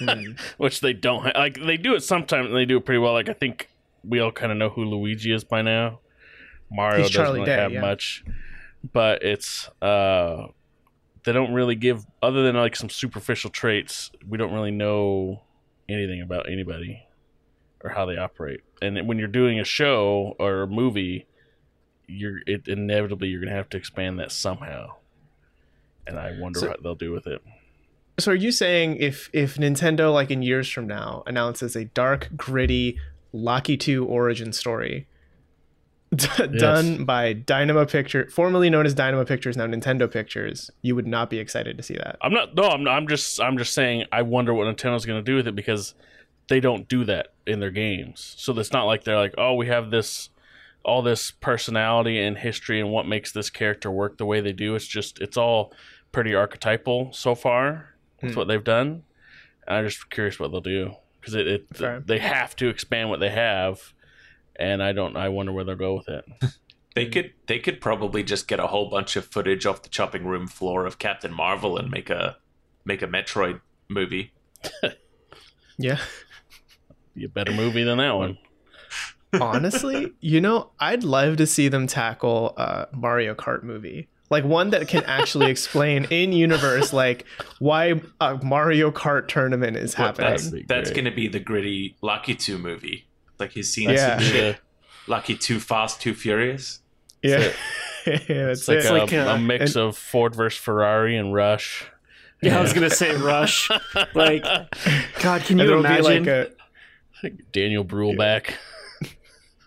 [0.01, 0.33] Hmm.
[0.57, 3.13] which they don't ha- like they do it sometimes and they do it pretty well
[3.13, 3.69] like i think
[4.07, 6.01] we all kind of know who luigi is by now.
[6.71, 7.81] Mario He's doesn't Charlie really Day, have yeah.
[7.81, 8.25] much
[8.93, 10.47] but it's uh
[11.25, 15.41] they don't really give other than like some superficial traits we don't really know
[15.89, 17.07] anything about anybody
[17.83, 18.61] or how they operate.
[18.81, 21.27] And when you're doing a show or a movie
[22.07, 24.95] you're it inevitably you're gonna have to expand that somehow.
[26.07, 27.43] And i wonder So- what they'll do with it.
[28.19, 32.29] So are you saying if if Nintendo like in years from now announces a dark,
[32.37, 32.99] gritty
[33.35, 35.07] Lakitu origin story
[36.15, 41.07] d- done by Dynamo Picture, formerly known as Dynamo Pictures, now Nintendo Pictures, you would
[41.09, 42.17] not be excited to see that?
[42.23, 42.55] I'm not.
[42.55, 42.87] No, I'm.
[42.87, 43.41] I'm just.
[43.41, 44.05] I'm just saying.
[44.13, 45.95] I wonder what Nintendo's going to do with it because
[46.49, 48.35] they don't do that in their games.
[48.39, 50.29] So it's not like they're like, oh, we have this,
[50.85, 54.75] all this personality and history and what makes this character work the way they do.
[54.77, 55.21] It's just.
[55.21, 55.73] It's all
[56.13, 57.95] pretty archetypal so far.
[58.21, 58.39] That's Hmm.
[58.41, 59.03] what they've done.
[59.67, 60.95] And I'm just curious what they'll do
[61.25, 61.47] because it.
[61.47, 62.03] it Fair.
[62.05, 63.95] they have to expand what they have,
[64.57, 65.17] and I don't.
[65.17, 66.25] I wonder where they'll go with it.
[66.95, 70.25] They could they could probably just get a whole bunch of footage off the chopping
[70.25, 72.37] room floor of Captain Marvel and make a
[72.85, 74.33] make a Metroid movie.
[75.77, 75.99] Yeah.
[77.15, 78.39] Be a better movie than that one.
[79.41, 84.09] Honestly, you know, I'd love to see them tackle a Mario Kart movie.
[84.35, 87.25] Like one that can actually explain in universe like
[87.61, 90.31] why a Mario Kart tournament is Well, happening.
[90.31, 93.07] that's that's going to be the gritty Lakitu movie.
[93.39, 94.21] Like his scenes, Yeah.
[94.21, 94.57] Yeah.
[95.07, 96.81] Lakitu Fast, Too Furious.
[97.23, 97.39] yeah.
[97.39, 97.57] it.
[98.29, 99.17] yeah, that's It's like, it.
[99.17, 101.87] a, like, uh, a mix of Ford versus Ferrari and Rush.
[102.43, 103.71] Yeah, I was gonna say Rush.
[104.15, 104.43] Like,
[105.23, 106.25] God, can you imagine?
[106.25, 106.51] be like
[107.25, 108.55] a Daniel Bruhlback.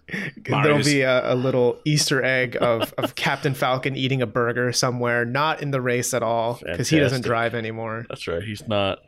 [0.45, 5.25] there'll be a, a little Easter egg of, of Captain Falcon eating a burger somewhere,
[5.25, 8.05] not in the race at all, because he doesn't drive anymore.
[8.09, 8.43] That's right.
[8.43, 8.99] He's not.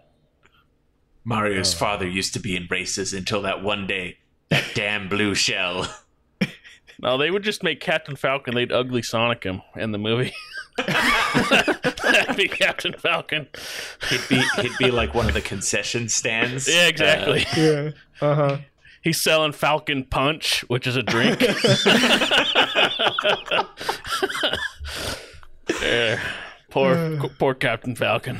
[1.24, 1.78] Mario's Oh.
[1.78, 4.18] father used to be in races until that one day,
[4.50, 5.88] that damn blue shell.
[7.02, 8.56] No, they would just make Captain Falcon.
[8.56, 10.34] They'd ugly Sonic him in the movie.
[10.78, 13.48] That'd be Captain Falcon.
[14.10, 16.68] He'd be he'd be like one of the concession stands.
[16.68, 17.46] Yeah, exactly.
[17.56, 17.92] Yeah.
[18.22, 18.58] Uh huh.
[19.02, 21.42] He's selling Falcon Punch, which is a drink.
[25.82, 26.20] Yeah.
[26.70, 28.40] Poor, poor Captain Falcon.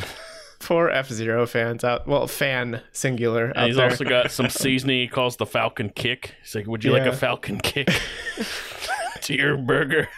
[0.60, 2.08] Poor F Zero fans out.
[2.08, 3.90] Well, fan singular And out he's there.
[3.90, 6.36] also got some seasoning he calls the Falcon Kick.
[6.44, 7.90] He's like, "Would you like a Falcon Kick
[9.22, 10.10] to your burger?"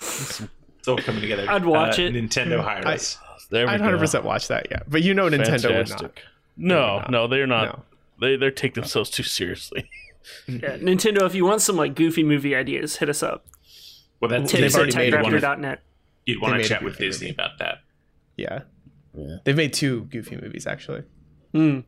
[0.00, 0.40] It's
[0.86, 1.46] all coming together.
[1.50, 2.14] I'd watch Uh, it.
[2.14, 3.18] Nintendo hired I- us.
[3.50, 3.84] There we I'd go.
[3.84, 4.68] hundred percent watch that.
[4.70, 6.12] Yeah, but you know Nintendo would not.
[6.56, 7.64] No, no, they're not.
[7.78, 7.82] No.
[8.20, 9.88] They they take themselves too seriously.
[10.46, 13.46] Yeah, Nintendo, if you want some like goofy movie ideas, hit us up.
[14.20, 15.32] Well, that's They've Tips already at made one.
[15.32, 15.82] techraptor.net.
[16.26, 17.34] you'd want to chat with Disney movie.
[17.34, 17.78] about that.
[18.36, 18.58] Yeah,
[19.14, 19.36] Yeah.
[19.44, 21.04] they've made two Goofy movies actually.
[21.54, 21.84] Mm.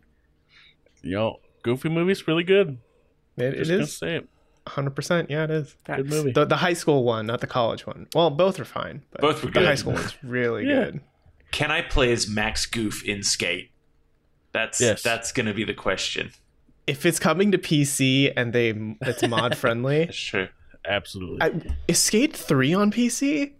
[1.02, 2.78] You know, Goofy movie's really good.
[3.36, 4.28] It, it Just gonna is say it.
[4.66, 5.28] hundred percent.
[5.28, 5.76] Yeah, it is.
[5.84, 6.32] Good movie.
[6.32, 8.06] The the high school one, not the college one.
[8.14, 9.02] Well, both are fine.
[9.10, 9.62] But Both were good.
[9.64, 10.84] the high school one's really Yeah.
[10.86, 11.00] good.
[11.50, 13.69] Can I play as Max Goof in Skate?
[14.52, 15.02] That's Yes.
[15.02, 16.32] that's going to be the question.
[16.86, 20.48] If it's coming to PC and they it's mod friendly, That's true.
[20.86, 21.42] Absolutely.
[21.42, 23.52] I, is Skate three on PC?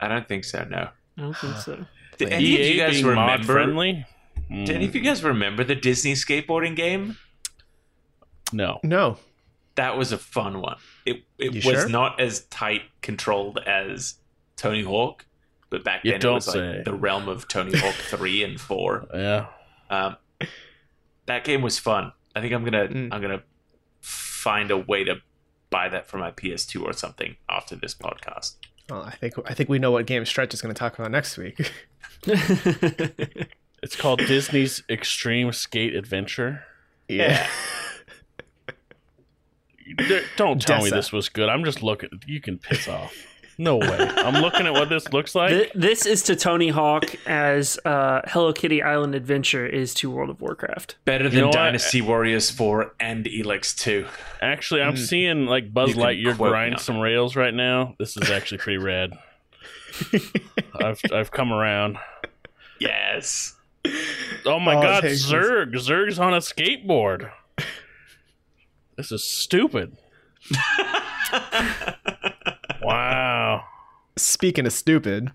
[0.00, 0.64] I don't think so.
[0.64, 0.88] No.
[1.16, 1.84] I don't think so.
[2.16, 3.52] Did any of EA you guys mod remember?
[3.52, 4.06] friendly?
[4.48, 5.04] Did any of you mm.
[5.04, 7.18] guys remember the Disney skateboarding game?
[8.52, 8.80] No.
[8.82, 9.18] No.
[9.74, 10.78] That was a fun one.
[11.04, 11.88] It it You was sure?
[11.88, 14.14] not as tight controlled as
[14.56, 15.26] Tony Hawk,
[15.70, 18.60] but back You then it don't was like the realm of Tony Hawk three and
[18.60, 19.06] four.
[19.12, 19.46] Yeah.
[19.90, 20.16] Um,
[21.26, 22.12] that game was fun.
[22.34, 23.08] I think I'm gonna Mm.
[23.12, 23.42] I'm gonna
[24.00, 25.16] find a way to
[25.70, 28.56] buy that for my PS2 or something after this podcast.
[28.88, 31.10] Well, I think I think we know what game Stretch is going to talk about
[31.10, 31.72] next week.
[33.80, 36.64] It's called Disney's Extreme Skate Adventure.
[37.08, 37.46] yeah.
[40.08, 41.48] There- Don't tell me this was good.
[41.48, 42.10] I'm just looking.
[42.26, 43.14] You can piss off.
[43.60, 43.88] No way.
[43.98, 45.50] I'm looking at what this looks like.
[45.50, 50.30] Th- this is to Tony Hawk as uh, Hello Kitty Island Adventure is to World
[50.30, 50.94] of Warcraft.
[51.04, 51.54] Better than know what?
[51.54, 54.06] Dynasty Warriors 4 and Elix 2.
[54.40, 57.96] Actually, I'm seeing like Buzz You Lightyear quote me grind on some rails right now.
[57.98, 59.18] This is actually pretty rad.
[60.80, 61.98] I've I've come around.
[62.78, 63.56] Yes.
[64.46, 65.18] Oh my Oh, god, thank you.
[65.18, 65.72] Zurg!
[65.74, 67.30] Zurg's on a skateboard.
[68.96, 69.96] This is stupid.
[72.88, 73.64] wow.
[74.16, 75.30] Speaking of stupid,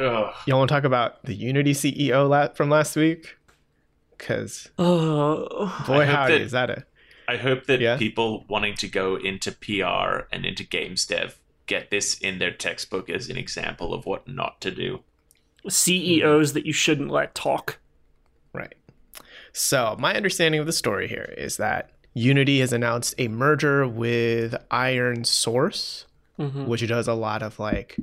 [0.00, 0.34] Ugh.
[0.46, 3.36] y'all want to talk about the Unity CEO la- from last week?
[4.16, 6.84] Because Oh, boy, I hope howdy, that- is that it?
[7.28, 7.96] I hope that Yeah?
[7.96, 13.10] people wanting to go into PR and into games dev get this in their textbook
[13.10, 15.00] as an example of what not to do.
[15.68, 17.78] CEOs that you shouldn't let talk.
[18.52, 18.74] Right.
[19.52, 24.54] So, my understanding of the story here is that Unity has announced a merger with
[24.70, 26.05] ironSource,
[26.38, 26.66] Mhm.
[26.66, 27.96] which does a lot of like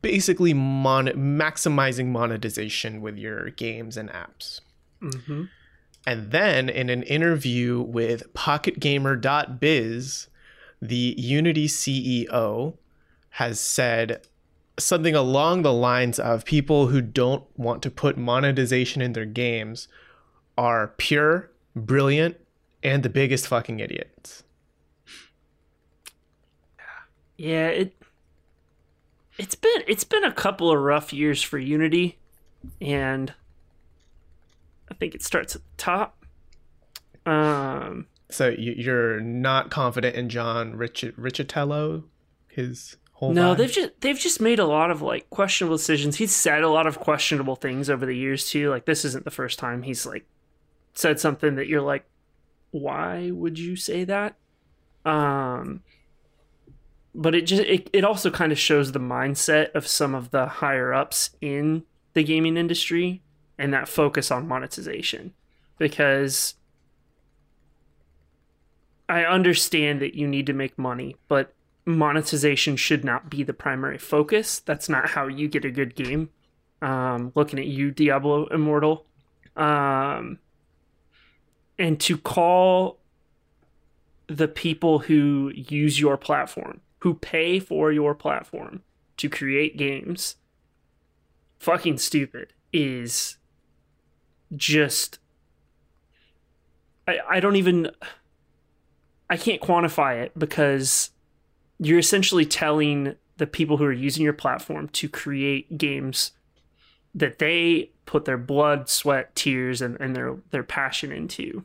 [0.00, 4.60] basically mon- maximizing monetization with your games and apps.
[5.02, 5.44] Mm-hmm.
[6.06, 10.28] And then in an interview with pocketgamer.biz,
[10.80, 12.74] the Unity CEO
[13.30, 14.22] has said
[14.78, 19.88] something along the lines of people who don't want to put monetization in their games
[20.56, 22.36] are pure, brilliant,
[22.82, 24.42] and the biggest fucking idiots.
[27.36, 27.96] Yeah, it
[29.38, 32.18] it's been it's been a couple of rough years for Unity,
[32.80, 33.34] and
[34.90, 36.24] I think it starts at the top.
[37.26, 42.04] Um, So you, you're not confident in John Rich- Riccitiello,
[42.48, 43.58] his whole no, vibe?
[43.58, 46.16] they've just they've just made a lot of like questionable decisions.
[46.16, 48.70] He's said a lot of questionable things over the years too.
[48.70, 50.26] Like this isn't the first time he's like
[50.94, 52.04] said something that you're like,
[52.70, 54.36] why would you say that?
[55.04, 55.82] Um,
[57.16, 60.46] but it just it, it also kind of shows the mindset of some of the
[60.46, 63.22] higher ups in the gaming industry
[63.58, 65.32] and that focus on monetization
[65.78, 66.54] because
[69.08, 71.54] I understand that you need to make money, but
[71.86, 74.60] monetization should not be the primary focus.
[74.60, 76.30] That's not how you get a good game.
[76.82, 79.06] Um, looking at you, Diablo Immortal.
[79.56, 80.38] Um,
[81.78, 82.98] and to call
[84.26, 88.82] the people who use your platform, who pay for your platform
[89.16, 90.34] to create games,
[91.60, 93.36] fucking stupid is
[94.56, 95.20] just.
[97.06, 97.92] I, I don't even.
[99.30, 101.10] I can't quantify it because
[101.78, 106.32] you're essentially telling the people who are using your platform to create games
[107.14, 111.64] that they put their blood, sweat, tears, and, and their their passion into.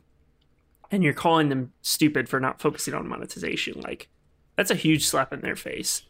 [0.92, 3.80] And you're calling them stupid for not focusing on monetization.
[3.80, 4.08] Like
[4.56, 6.02] that's a huge slap in their face.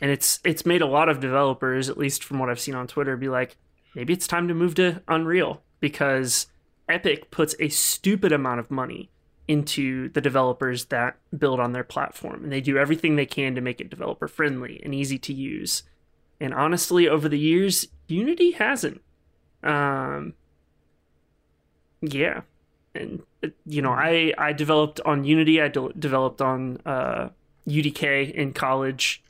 [0.00, 2.86] And it's it's made a lot of developers, at least from what I've seen on
[2.86, 3.56] Twitter, be like,
[3.94, 6.46] maybe it's time to move to Unreal because
[6.88, 9.10] Epic puts a stupid amount of money
[9.48, 13.60] into the developers that build on their platform, and they do everything they can to
[13.60, 15.82] make it developer friendly and easy to use.
[16.40, 19.00] And honestly, over the years, Unity hasn't.
[19.62, 20.34] Um,
[22.00, 22.42] yeah,
[22.94, 25.60] and uh, you know, I I developed on Unity.
[25.60, 27.30] I de- developed on uh,
[27.68, 29.22] UDK in college.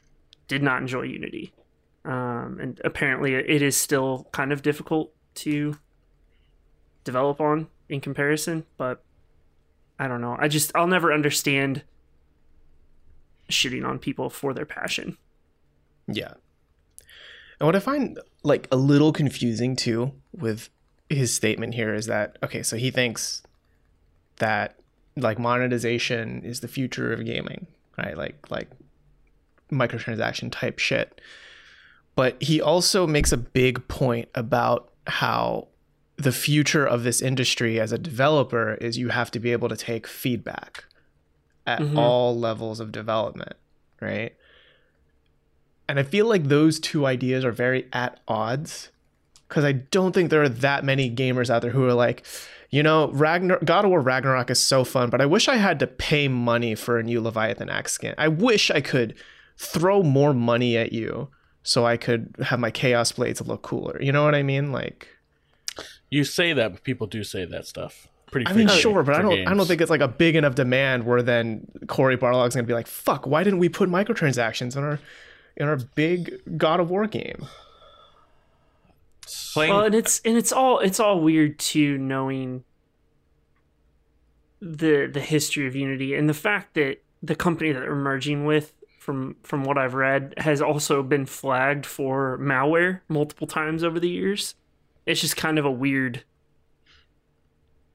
[0.46, 1.52] Did not enjoy Unity,
[2.06, 5.76] um, and apparently, it is still kind of difficult to
[7.04, 8.64] develop on in comparison.
[8.78, 9.04] But
[9.98, 10.36] I don't know.
[10.38, 11.82] I just I'll never understand
[13.50, 15.16] shitting on people for their passion.
[16.06, 16.34] Yeah.
[17.60, 20.70] And what I find like a little confusing too with
[21.08, 23.42] his statement here is that okay, so he thinks
[24.36, 24.76] that
[25.16, 27.66] like monetization is the future of gaming,
[27.98, 28.16] right?
[28.16, 28.68] Like like
[29.70, 31.20] microtransaction type shit.
[32.14, 35.68] But he also makes a big point about how
[36.16, 39.76] the future of this industry as a developer is you have to be able to
[39.76, 40.84] take feedback
[41.66, 41.96] at Mhm.
[41.96, 43.52] all levels of development,
[44.00, 44.34] right?
[45.88, 48.90] And I feel like those two ideas are very at odds
[49.48, 52.26] because I don't think there are that many gamers out there who are like,
[52.70, 55.78] you know, Ragnar- God of War Ragnarok is so fun, but I wish I had
[55.80, 58.14] to pay money for a new Leviathan Axe skin.
[58.18, 59.14] I wish I could
[59.56, 61.28] throw more money at you
[61.62, 64.00] so I could have my Chaos Blades look cooler.
[64.00, 64.72] You know what I mean?
[64.72, 65.08] Like,
[66.10, 68.08] You say that, but people do say that stuff.
[68.30, 68.46] Pretty.
[68.46, 69.48] I mean, sure, but I don't.
[69.48, 72.74] I don't think it's like a big enough demand where then Cory Barlog's gonna be
[72.74, 75.00] like, "Fuck, why didn't we put microtransactions in our
[75.56, 77.46] in our big God of War game?"
[79.58, 82.64] Playing Well, and it's and it's all it's all weird too, knowing
[84.60, 88.72] the the history of Unity and the fact that the company that they're merging with,
[88.98, 94.08] from from what I've read, has also been flagged for malware multiple times over the
[94.08, 94.54] years.
[95.06, 96.24] It's just kind of a weird.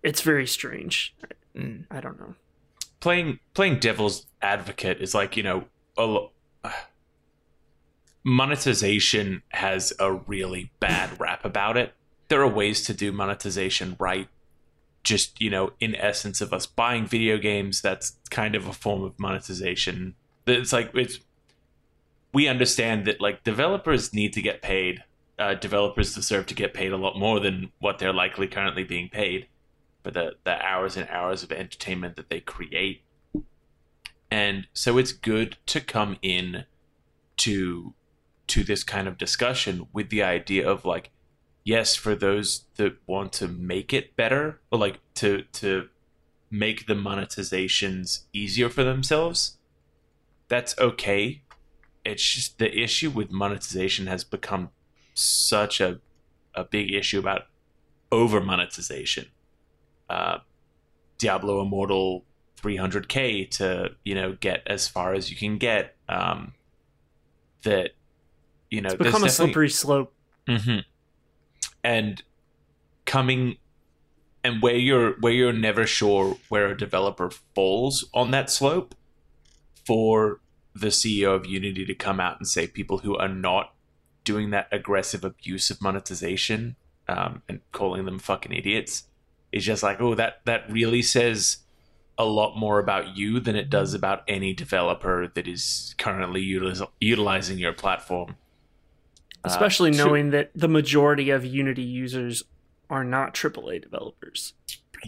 [0.02, 1.16] It's very strange.
[1.56, 1.86] Mm.
[1.92, 2.36] I don't know.
[3.00, 5.66] playing playing devil's advocate is like you know
[5.98, 6.32] a lo-
[8.24, 11.94] monetization has a really bad rap about it.
[12.30, 14.28] There are ways to do monetization right
[15.04, 17.82] just you know in essence of us buying video games.
[17.82, 20.16] That's kind of a form of monetization.
[20.48, 21.20] It's like it's
[22.34, 25.04] we understand that like developers need to get paid
[25.40, 29.10] uh, developers deserve to get paid a lot more than what they're likely currently being
[29.10, 29.48] paid
[30.04, 33.02] for the, the hours and hours of entertainment that they create.
[34.30, 36.66] And so it's good to come in
[37.38, 37.94] to
[38.54, 41.10] to this kind of discussion with the idea of like,
[41.64, 45.90] yes, for those that want to make it better, or like to to
[46.52, 49.58] make the monetizations easier for themselves,
[50.50, 51.42] that's okay.
[52.06, 54.70] It's just the issue with monetization has become
[55.16, 56.00] such a
[56.54, 57.48] a big issue about
[58.12, 59.26] over monetization
[60.10, 60.38] uh,
[61.18, 62.24] Diablo Immortal
[62.62, 65.96] 300k to you know get as far as you can get.
[66.08, 66.54] Um,
[67.64, 67.92] that
[68.74, 70.14] you know It's become a slippery slope.
[70.48, 70.80] hmm
[71.84, 72.24] And
[73.06, 73.58] coming
[74.44, 78.96] and where you're where you're never sure where a developer falls on that slope,
[79.86, 80.42] for
[80.74, 83.74] the CEO of Unity to come out and say people who are not
[84.24, 86.76] doing that aggressive abuse of monetization
[87.08, 89.04] um, and calling them fucking idiots
[89.52, 91.58] is just like, oh, that that really says
[92.18, 96.88] a lot more about you than it does about any developer that is currently utiliz-
[97.00, 98.36] utilizing your platform.
[99.44, 102.44] Uh, Especially to- knowing that the majority of Unity users
[102.90, 104.54] are not AAA developers.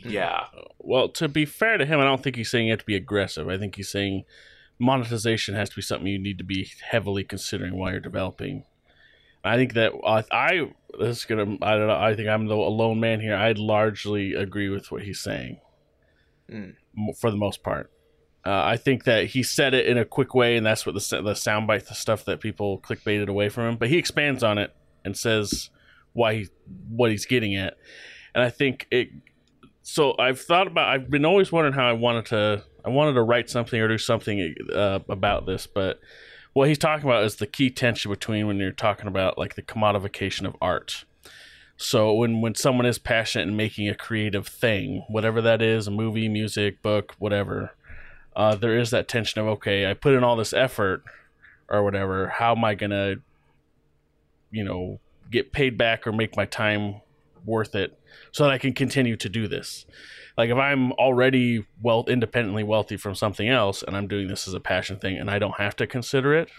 [0.04, 0.46] yeah,
[0.80, 2.96] Well, to be fair to him, I don't think he's saying you have to be
[2.96, 3.48] aggressive.
[3.48, 4.26] I think he's saying
[4.78, 8.66] monetization has to be something you need to be heavily considering while you're developing.
[9.44, 12.56] I think that I, I this is gonna I don't know I think I'm the
[12.56, 13.36] alone man here.
[13.36, 15.60] I largely agree with what he's saying
[16.52, 16.76] Mm.
[17.20, 17.90] for the most part.
[18.46, 21.22] Uh, I think that he said it in a quick way, and that's what the
[21.22, 23.78] the soundbite, the stuff that people clickbaited away from him.
[23.78, 25.72] But he expands on it and says
[26.14, 26.48] why he,
[26.90, 27.76] what he's getting at,
[28.36, 29.10] and I think it.
[29.82, 30.90] So I've thought about.
[30.90, 32.64] I've been always wondering how I wanted to.
[32.84, 36.00] I wanted to write something or do something uh, about this, but
[36.56, 39.62] what he's talking about is the key tension between when you're talking about like the
[39.62, 41.04] commodification of art.
[41.78, 45.92] So when when someone is passionate in making a creative thing, whatever that is, a
[45.92, 47.72] movie, music, book, whatever,
[48.36, 51.04] uh, there is that tension of okay, I put in all this effort
[51.70, 52.28] or whatever.
[52.28, 53.16] How am I gonna,
[54.52, 55.00] you know,
[55.32, 57.02] get paid back or make my time
[57.46, 57.98] worth it
[58.32, 59.86] so that I can continue to do this?
[60.38, 64.54] Like if I'm already well independently wealthy from something else and I'm doing this as
[64.54, 66.50] a passion thing and I don't have to consider it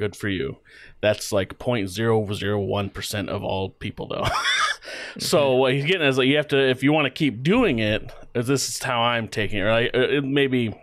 [0.00, 0.56] Good for you.
[1.02, 4.24] That's like 0.001 percent of all people, though.
[5.18, 7.80] so what he's getting is like you have to if you want to keep doing
[7.80, 8.10] it.
[8.32, 9.64] This is how I'm taking it.
[9.64, 9.90] Right?
[9.92, 10.74] It maybe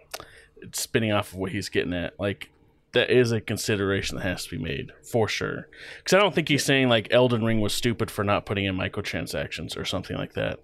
[0.74, 2.20] spinning off of what he's getting at.
[2.20, 2.50] Like
[2.94, 5.68] that is a consideration that has to be made for sure.
[5.98, 8.76] Because I don't think he's saying like Elden Ring was stupid for not putting in
[8.76, 10.60] microtransactions or something like that.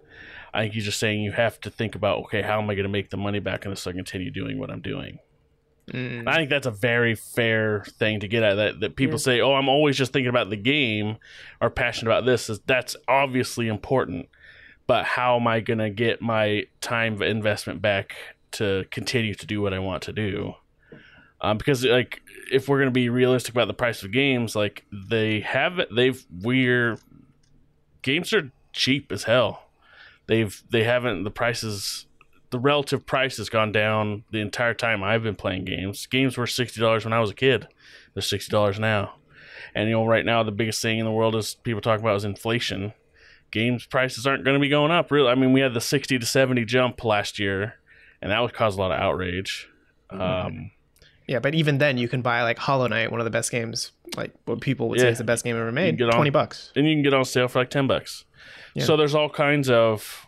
[0.53, 2.83] I think he's just saying you have to think about okay, how am I going
[2.83, 5.19] to make the money back on this so I continue doing what I'm doing.
[5.91, 6.27] Mm.
[6.27, 8.55] I think that's a very fair thing to get at.
[8.55, 9.23] That that people Yeah.
[9.23, 11.17] say, "Oh, I'm always just thinking about the game,"
[11.59, 12.49] or passionate about this.
[12.49, 14.29] Is that's obviously important,
[14.87, 18.15] but how am I going to get my time investment back
[18.53, 20.53] to continue to do what I want to do?
[21.41, 25.41] Um, because like, if we're to be realistic about the price of games, like they
[25.41, 26.97] have they've we're
[28.01, 29.69] games are cheap as hell.
[30.27, 32.05] They've they haven't the prices
[32.53, 36.05] the relative price has gone down the entire time I've been playing games.
[36.05, 37.67] Games were sixty dollars when I was a kid.
[38.13, 39.15] They're sixty dollars now.
[39.75, 42.15] And you know, right now the biggest thing in the world is people talk about
[42.15, 42.93] is inflation.
[43.51, 45.11] Games prices aren't going to be going up.
[45.11, 47.75] Really, I mean, we had the sixty to seventy jump last year,
[48.23, 49.69] and that would cause a lot of outrage.
[50.09, 50.71] Um,
[51.27, 53.91] Yeah, but even then, you can buy like Hollow Knight, one of the best games,
[54.17, 55.03] like what people would Yeah.
[55.05, 55.97] say is the best game ever made.
[55.97, 56.71] get on- Twenty bucks.
[56.75, 58.25] and you can get on sale for like 10 bucks.
[58.73, 58.83] Yeah.
[58.85, 60.27] So there's all kinds of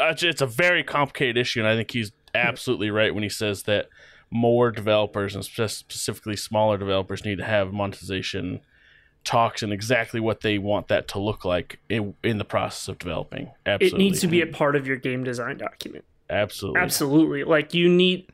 [0.00, 3.28] uh, it's- it's a very complicated issue and I think he's absolutely right when he
[3.28, 3.88] says that
[4.30, 8.60] more developers and specifically smaller developers need to have monetization
[9.24, 12.98] talks and exactly what they want that to look like in, in the process of
[12.98, 13.50] developing.
[13.66, 16.04] It needs to be a part of your game design document.
[16.30, 16.80] Absolutely.
[16.80, 17.44] Absolutely.
[17.44, 18.30] Like you need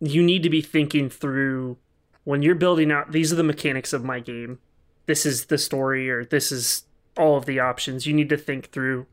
[0.00, 1.78] you need to be thinking through
[2.24, 4.58] when you're building out these are the mechanics of my game.
[5.06, 6.84] This is the story or this is
[7.16, 8.06] all of the options.
[8.06, 9.06] You need to think through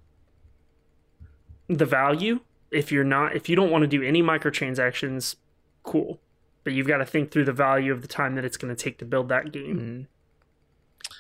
[1.67, 2.39] the value.
[2.71, 5.36] If you're not if you don't want to do any microtransactions,
[5.84, 6.19] cool.
[6.63, 8.82] But you've got to think through the value of the time that it's going to
[8.82, 9.80] take to build that game.
[9.80, 10.07] Mm.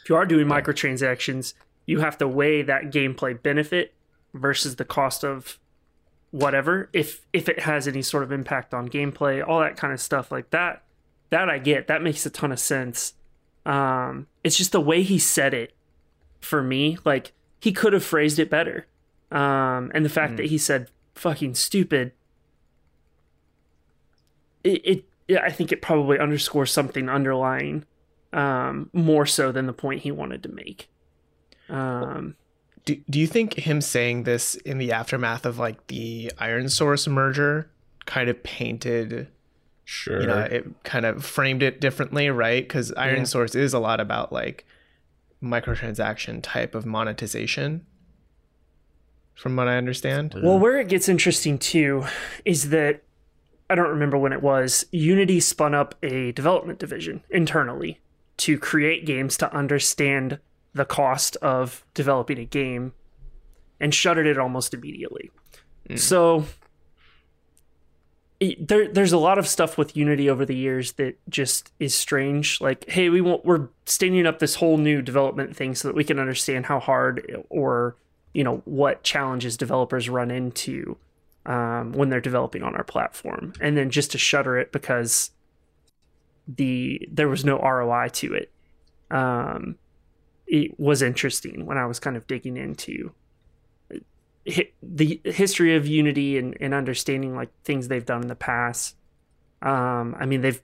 [0.01, 1.53] If you are doing microtransactions,
[1.85, 3.93] you have to weigh that gameplay benefit
[4.33, 5.59] versus the cost of
[6.33, 10.01] whatever if if it has any sort of impact on gameplay all that kind of
[10.01, 10.81] stuff like that
[11.29, 11.85] that i get.
[11.85, 13.13] That makes a ton of sense.
[13.67, 15.73] Um it's just the way he said it
[16.39, 18.87] for me like he could have phrased it better.
[19.31, 22.13] Um and the fact that he said fucking stupid
[24.63, 27.85] it, it yeah, i think it probably underscores something underlying
[28.31, 30.89] um more so than the point he wanted to make.
[31.69, 32.35] Um
[32.85, 37.69] Do, do you think him saying this in the aftermath of like the ironSource merger
[38.05, 39.27] kind of painted,
[39.85, 40.19] Sure.
[40.21, 42.63] you know, it kind of framed it differently, right?
[42.63, 43.23] Because Iron Yeah.
[43.23, 44.65] Source is a lot about like
[45.41, 47.85] microtransaction type of monetization,
[49.35, 50.35] from what I understand.
[50.41, 52.05] Well, where it gets interesting too
[52.45, 53.01] is that
[53.69, 54.85] I don't remember when it was.
[54.91, 57.99] Unity spun up a development division internally
[58.37, 60.39] to create games to understand
[60.73, 62.93] the cost of developing a game
[63.79, 65.31] and shuttered it almost immediately.
[65.95, 66.45] So
[68.39, 71.93] it, there, there's a lot of stuff with Unity over the years that just is
[71.93, 72.59] strange.
[72.59, 76.03] Like, hey, we want we're standing up this whole new development thing so that we
[76.03, 77.95] can understand how hard or
[78.33, 80.97] you know what challenges developers run into
[81.45, 85.31] um, when they're developing on our platform, and then just to shutter it because
[86.47, 88.51] the there was no ROI to it.
[89.11, 89.75] Um,
[90.47, 93.13] it was interesting when I was kind of digging into
[94.47, 98.95] hi- the history of Unity and, and understanding like things they've done in the past.
[99.61, 100.61] Um, I mean they've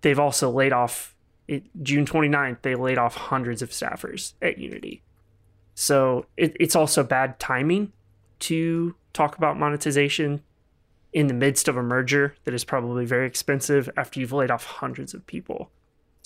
[0.00, 1.14] they've also laid off
[1.46, 5.02] it, June 29th they laid off hundreds of staffers at Unity.
[5.74, 7.92] So it, it's also bad timing
[8.40, 10.42] to talk about monetization
[11.12, 14.64] in the midst of a merger that is probably very expensive after you've laid off
[14.64, 15.70] hundreds of people.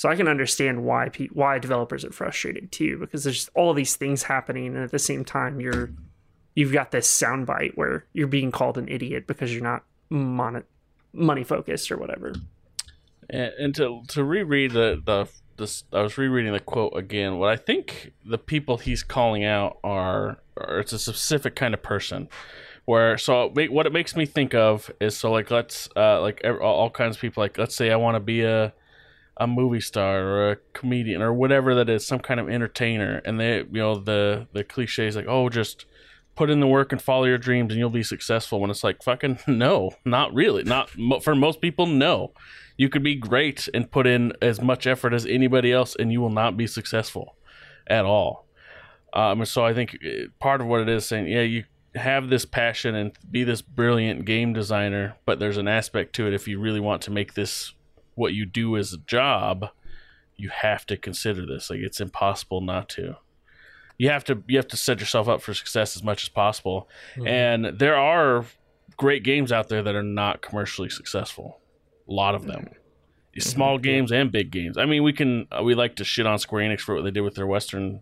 [0.03, 3.95] So I can understand why pe- why developers are frustrated too because there's all these
[3.95, 5.91] things happening and at the same time you're
[6.57, 10.65] you've got this soundbite where you're being called an idiot because you're not mon-
[11.13, 12.33] money focused or whatever.
[13.31, 17.39] and, and to to reread the the this I was rereading the quote again.
[17.39, 21.83] What I think the people he's calling out are, are it's a specific kind of
[21.85, 22.29] person.
[22.87, 26.59] Where so what it makes me think of is so like let's uh like all,
[26.61, 28.75] all kinds of people like let's say I want to be a
[29.43, 33.41] a movie star or a comedian or whatever that is some kind of entertainer and
[33.41, 35.85] they you know the the cliche is like oh just
[36.37, 39.03] put in the work and follow your dreams and you'll be successful when it's like
[39.03, 40.91] fucking no not really not
[41.23, 42.33] for most people no.
[42.79, 46.21] You could be great and put in as much effort as anybody else and you
[46.21, 47.37] will not be successful
[47.87, 48.47] at all.
[49.13, 51.65] Um, and so i think uh, part of what it is saying yeah you
[51.95, 56.33] have this passion and be this brilliant game designer but there's an aspect to it
[56.33, 57.75] if you really want to make this
[58.15, 59.71] what you do as a job
[60.37, 61.71] you have to consider this.
[61.71, 63.17] Like it's impossible not to.
[63.99, 66.89] You have to you have to set yourself up for success as much as possible.
[67.15, 67.27] Mm-hmm.
[67.29, 68.45] And there are
[68.97, 71.61] great games out there that are not commercially successful.
[72.09, 72.71] A lot of them.
[73.39, 74.77] Small games and big games.
[74.77, 77.11] I mean, we can uh, we like to shit on Square Enix for what they
[77.11, 78.01] did with their Western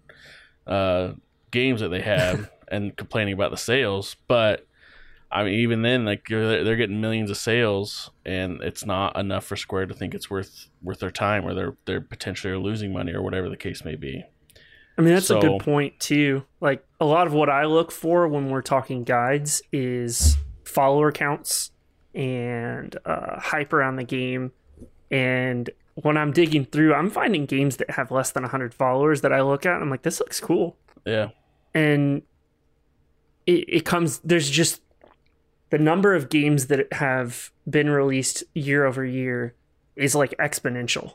[0.67, 1.13] uh,
[1.51, 4.67] games that they had and complaining about the sales, but
[5.33, 9.45] I mean, even then, like they're, they're getting millions of sales, and it's not enough
[9.45, 13.12] for Square to think it's worth worth their time, or they're they're potentially losing money,
[13.12, 14.24] or whatever the case may be.
[14.99, 16.45] I mean, that's a good point too.
[16.61, 21.70] Like a lot of what I look for when we're talking guides is follower counts
[22.14, 24.53] and uh, hype around the game.
[25.11, 29.33] And when I'm digging through, I'm finding games that have less than 100 followers that
[29.33, 29.74] I look at.
[29.74, 30.76] And I'm like, this looks cool.
[31.07, 31.28] Yeah,
[31.74, 32.22] And
[33.47, 34.83] it, it comes, there's just
[35.71, 39.55] the number of games that have been released year over year
[39.97, 41.14] is like exponential.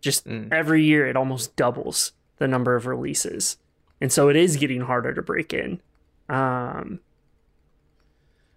[0.00, 0.52] Just Mm.
[0.52, 3.56] every year, it almost doubles the number of releases,
[4.00, 5.80] and so it is getting harder to break in.
[6.28, 7.00] Um,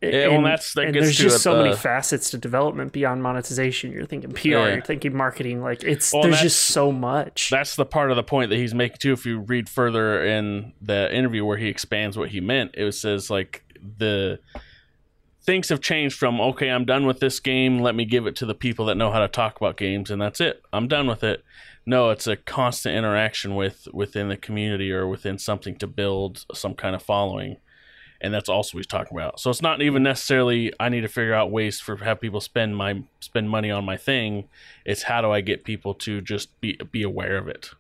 [0.02, 2.92] Yeah, well, and, that's- that and there's just it, so many uh, facets to development
[2.92, 3.92] beyond monetization.
[3.92, 4.74] You're thinking PR, Yeah.
[4.74, 5.64] you're thinking marketing.
[5.64, 7.50] Like it's Well, there's just so much.
[7.50, 9.14] that's the part of the point that he's making too.
[9.14, 13.32] If you read further in the interview where he expands what he meant, it says
[13.32, 13.64] like
[13.98, 14.40] the
[15.48, 17.80] things have changed from okay, I'm done with this game.
[17.80, 20.22] Let me give it to the people that know how to talk about games, and
[20.22, 20.62] that's it.
[20.72, 21.44] I'm done with it.
[21.88, 26.76] No, it's a constant interaction with within the community or within something to build some
[26.76, 27.58] kind of following.
[28.20, 29.40] And that's also what he's talking about.
[29.40, 32.76] So it's not even necessarily I need to figure out ways for have people spend
[32.76, 34.50] my spend money on my thing.
[34.86, 37.72] It's how do I get people to just be be aware of it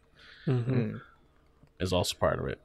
[0.45, 0.69] Mhm.
[0.69, 1.01] Mm.
[1.79, 2.61] is also part of it.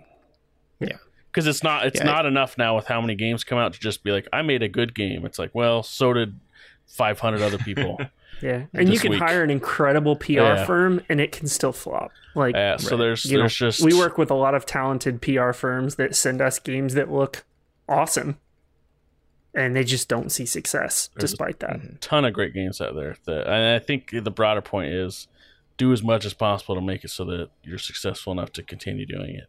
[0.80, 0.98] Yeah.
[1.32, 2.04] Because it's not it's Yeah.
[2.06, 4.62] not enough now with how many games come out to just be like I made
[4.62, 5.24] a good game.
[5.24, 6.38] It's like well so did
[6.86, 7.98] 500 other people.
[8.40, 9.20] Yeah, and you can week.
[9.20, 10.64] hire an incredible PR Yeah.
[10.64, 12.10] firm, and it can still flop.
[12.34, 12.98] Like Uh, so Right.
[13.04, 16.16] there's you know, there's just we work with a lot of talented PR firms that
[16.16, 17.44] send us games that look
[17.88, 18.38] awesome,
[19.54, 22.00] and they just don't see success despite that.
[22.00, 23.16] Ton of great games out there.
[23.26, 25.28] That, and I think the broader point is
[25.76, 29.06] do as much as possible to make it so that you're successful enough to continue
[29.06, 29.46] doing it.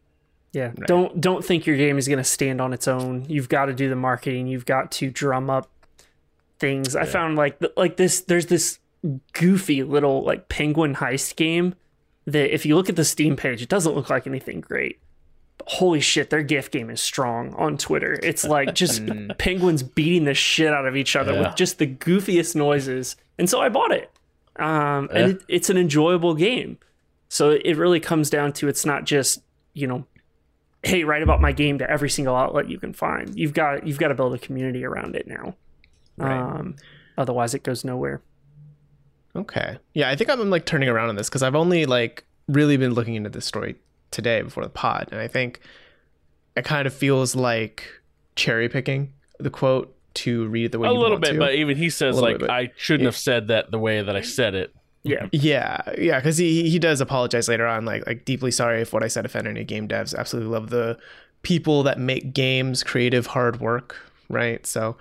[0.54, 0.88] Yeah, Right.
[0.88, 3.26] don't don't think your game is going to stand on its own.
[3.28, 4.48] You've got to do the marketing.
[4.48, 5.70] You've got to drum up
[6.60, 6.96] things.
[6.96, 8.22] I found like like this.
[8.22, 8.80] There's this
[9.34, 11.76] goofy little like penguin heist game
[12.26, 15.00] that if you look at the Steam page, it doesn't look like anything great.
[15.58, 18.20] But holy shit, their gift game is strong on Twitter.
[18.24, 19.02] It's like just
[19.38, 21.42] penguins beating the shit out of each other Yeah.
[21.48, 23.16] with just the goofiest noises.
[23.38, 24.10] And so I bought it.
[24.58, 26.78] Um, and it, it's an enjoyable game.
[27.28, 29.42] So it really comes down to it's not just
[29.74, 30.06] you know
[30.84, 33.98] hey write about my game to every single outlet you can find you've got you've
[34.00, 35.56] got to build a community around it now
[36.18, 36.38] Right.
[36.40, 36.76] um
[37.18, 38.22] otherwise it goes nowhere
[39.36, 39.80] Okay.
[39.96, 42.94] Yeah, I think I'm like turning around on this because I've only like really been
[42.94, 43.76] looking into this story
[44.12, 45.60] today before the pod, and I think
[46.56, 47.84] it kind of feels like
[48.36, 51.40] cherry picking the quote to read it the way A you little want bit, to.
[51.40, 54.16] but even he says like bit, but I shouldn't have said that the way that
[54.16, 54.72] I said it.
[55.04, 58.94] Yeah Yeah, yeah, because he he does apologize later on, like like deeply sorry if
[58.94, 60.16] what I said offended any game devs.
[60.16, 60.98] Absolutely love the
[61.42, 63.98] people that make games, creative hard work,
[64.30, 64.66] right?
[64.66, 64.98] So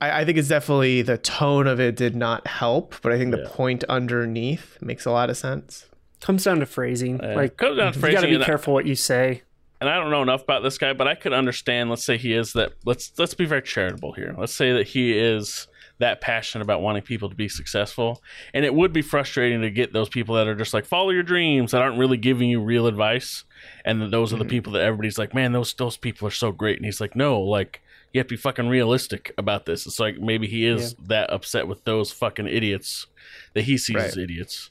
[0.00, 3.30] I, I think it's definitely the tone of it did not help, but I think
[3.32, 3.48] the Yeah.
[3.50, 5.86] point underneath makes a lot of sense.
[6.20, 7.34] comes down to phrasing Yeah.
[7.34, 8.10] like Comes down to phrasing.
[8.12, 9.42] you got to be and I- careful what you say
[9.80, 11.90] and I don't know enough about this guy, but I could understand.
[11.90, 12.72] Let's say he is that.
[12.86, 14.34] Let's let's be very charitable here.
[14.38, 15.68] Let's say that he is
[15.98, 18.22] that passionate about wanting people to be successful,
[18.52, 21.22] and it would be frustrating to get those people that are just like follow your
[21.22, 23.44] dreams that aren't really giving you real advice,
[23.84, 26.52] and that those are the people that everybody's like, man, those those people are so
[26.52, 27.80] great, and he's like, no, like
[28.12, 29.86] you have to be fucking realistic about this.
[29.86, 33.06] It's like maybe he is that upset with those fucking idiots
[33.54, 34.70] that he sees as idiots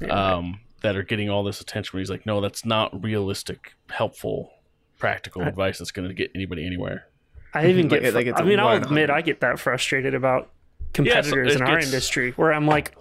[0.00, 0.34] Yeah.
[0.36, 1.96] um, that are getting all this attention.
[1.96, 4.52] Where he's like, no, that's not realistic, helpful,
[4.98, 7.06] practical advice that's going to get anybody anywhere.
[7.54, 10.50] i even get like it's i mean i'll admit i get that frustrated about
[10.92, 12.96] competitors it in our gets- industry where i'm like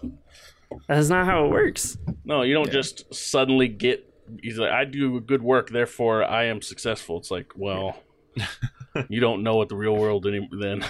[0.88, 2.73] that's not how it works No, you don't Yeah.
[2.73, 4.03] just suddenly get.
[4.43, 7.17] He's like, I do good work, therefore I am successful.
[7.17, 7.95] It's like, well,
[9.07, 10.83] you don't know what the real world any then.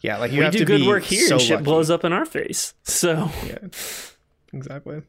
[0.00, 1.64] Yeah, like you we have do to good be work here so and shit lucky.
[1.64, 3.58] blows up in our face so Yeah,
[4.52, 5.02] exactly.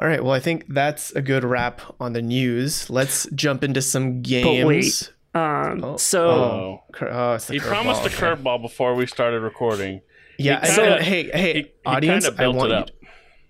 [0.00, 0.22] All right.
[0.22, 2.90] Well, I think that's a good wrap on the news.
[2.90, 4.66] Let's jump into some games.
[4.66, 5.12] wait.
[5.34, 6.82] Um Oh, so Oh.
[6.92, 8.62] Cur- oh, it's the he promised a curveball.
[8.62, 10.00] Before we started recording.
[10.38, 10.60] Yeah.
[10.60, 12.80] He kinda- and hey, hey, He, he audience, kind of I want it you.
[12.80, 12.90] up.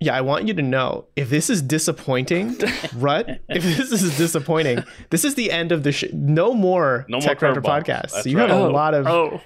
[0.00, 2.56] Yeah, I want you to know if this is disappointing,
[2.96, 3.40] Rut.
[3.48, 7.62] If this is disappointing, this is the end of the sh- no more No TechRaptor
[7.62, 8.10] podcast.
[8.10, 9.40] So you have a oh, lot of oh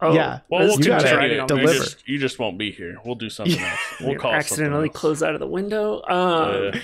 [0.00, 0.40] Oh, Yeah.
[0.50, 1.40] Well, we'll You gotta continue it.
[1.40, 1.72] You deliver.
[1.72, 2.96] just, you just won't be here.
[3.04, 3.78] We'll do something else.
[4.00, 4.96] We'll Yeah, call accidentally else.
[4.96, 6.02] close out of the window.
[6.06, 6.78] Um, Uh,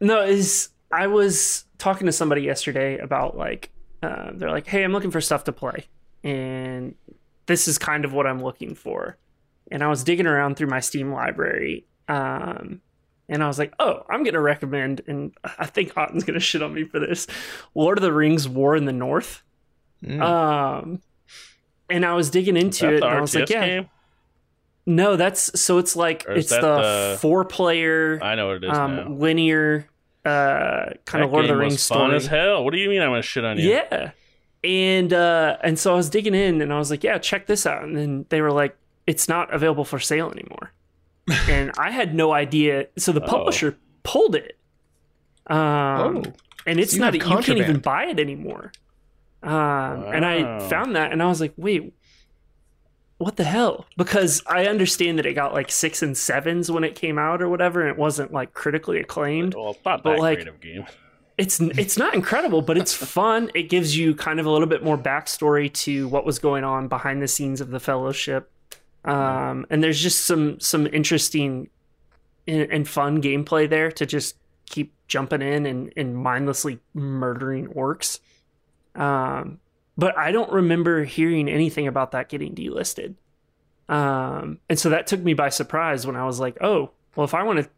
[0.00, 3.70] No, is I was talking to somebody yesterday about like
[4.04, 5.86] uh, they're like, "Hey, I'm looking for stuff to play,
[6.22, 6.94] and
[7.46, 9.16] this is kind of what I'm looking for."
[9.70, 12.80] And I was digging around through my Steam library, um,
[13.28, 16.74] and I was like, "Oh, I'm gonna recommend," and I think Otton's gonna shit on
[16.74, 17.26] me for this.
[17.74, 19.42] Lord of the Rings: War in the North.
[20.04, 20.20] Mm.
[20.20, 21.00] Um,
[21.88, 23.88] and I was digging into it, and I was like, "Yeah, game?
[24.86, 28.76] no, that's so it's like it's the, the- four player." I know what it is
[28.76, 29.86] um, linear
[30.24, 32.16] uh, kind of Lord of the Rings fun story.
[32.16, 32.64] as hell.
[32.64, 33.68] What do you mean I'm gonna shit on you?
[33.70, 34.12] Yeah,
[34.62, 37.66] and uh, and so I was digging in, and I was like, "Yeah, check this
[37.66, 40.72] out." And then they were like, "It's not available for sale anymore,"
[41.48, 42.86] and I had no idea.
[42.96, 44.58] So the publisher pulled it,
[45.48, 46.22] um, oh,
[46.66, 47.14] and it's so not.
[47.14, 48.72] You can't even buy it anymore.
[49.42, 51.92] Um, and I found that, and I was like, "Wait."
[53.24, 53.86] What the hell?
[53.96, 57.48] Because I understand that it got like six and sevens when it came out or
[57.48, 59.54] whatever, and it wasn't like critically acclaimed.
[59.54, 60.84] Well, it's not But, that like, great of game.
[61.38, 63.50] it's it's not incredible, but it's fun.
[63.54, 66.88] It gives you kind of a little bit more backstory to what was going on
[66.88, 68.50] behind the scenes of the Fellowship,
[69.06, 71.70] um, and there's just some some interesting
[72.46, 78.18] and, and fun gameplay there to just keep jumping in and, and mindlessly murdering orcs.
[78.94, 79.60] Um,
[79.96, 83.14] but I don't remember hearing anything about that getting delisted.
[83.88, 87.34] Um, and so that took me by surprise when I was like, oh, well, if
[87.34, 87.68] I wanted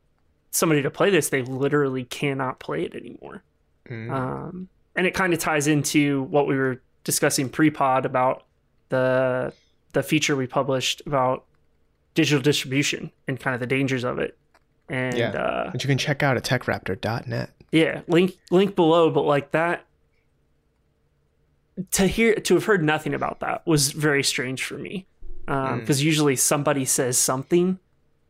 [0.50, 3.42] somebody to play this, they literally cannot play it anymore.
[3.88, 4.10] Mm.
[4.10, 8.44] Um, and it kind of ties into what we were discussing pre-pod about
[8.88, 9.52] the
[9.92, 11.44] the feature we published about
[12.14, 14.36] digital distribution and kind of the dangers of it.
[14.88, 15.30] And Yeah.
[15.30, 17.50] uh, you can check out at techraptor.net.
[17.72, 19.10] yeah, link link below.
[19.10, 19.84] But like that,
[21.92, 25.06] to hear to have heard nothing about that was very strange for me,
[25.46, 27.78] because usually somebody says something,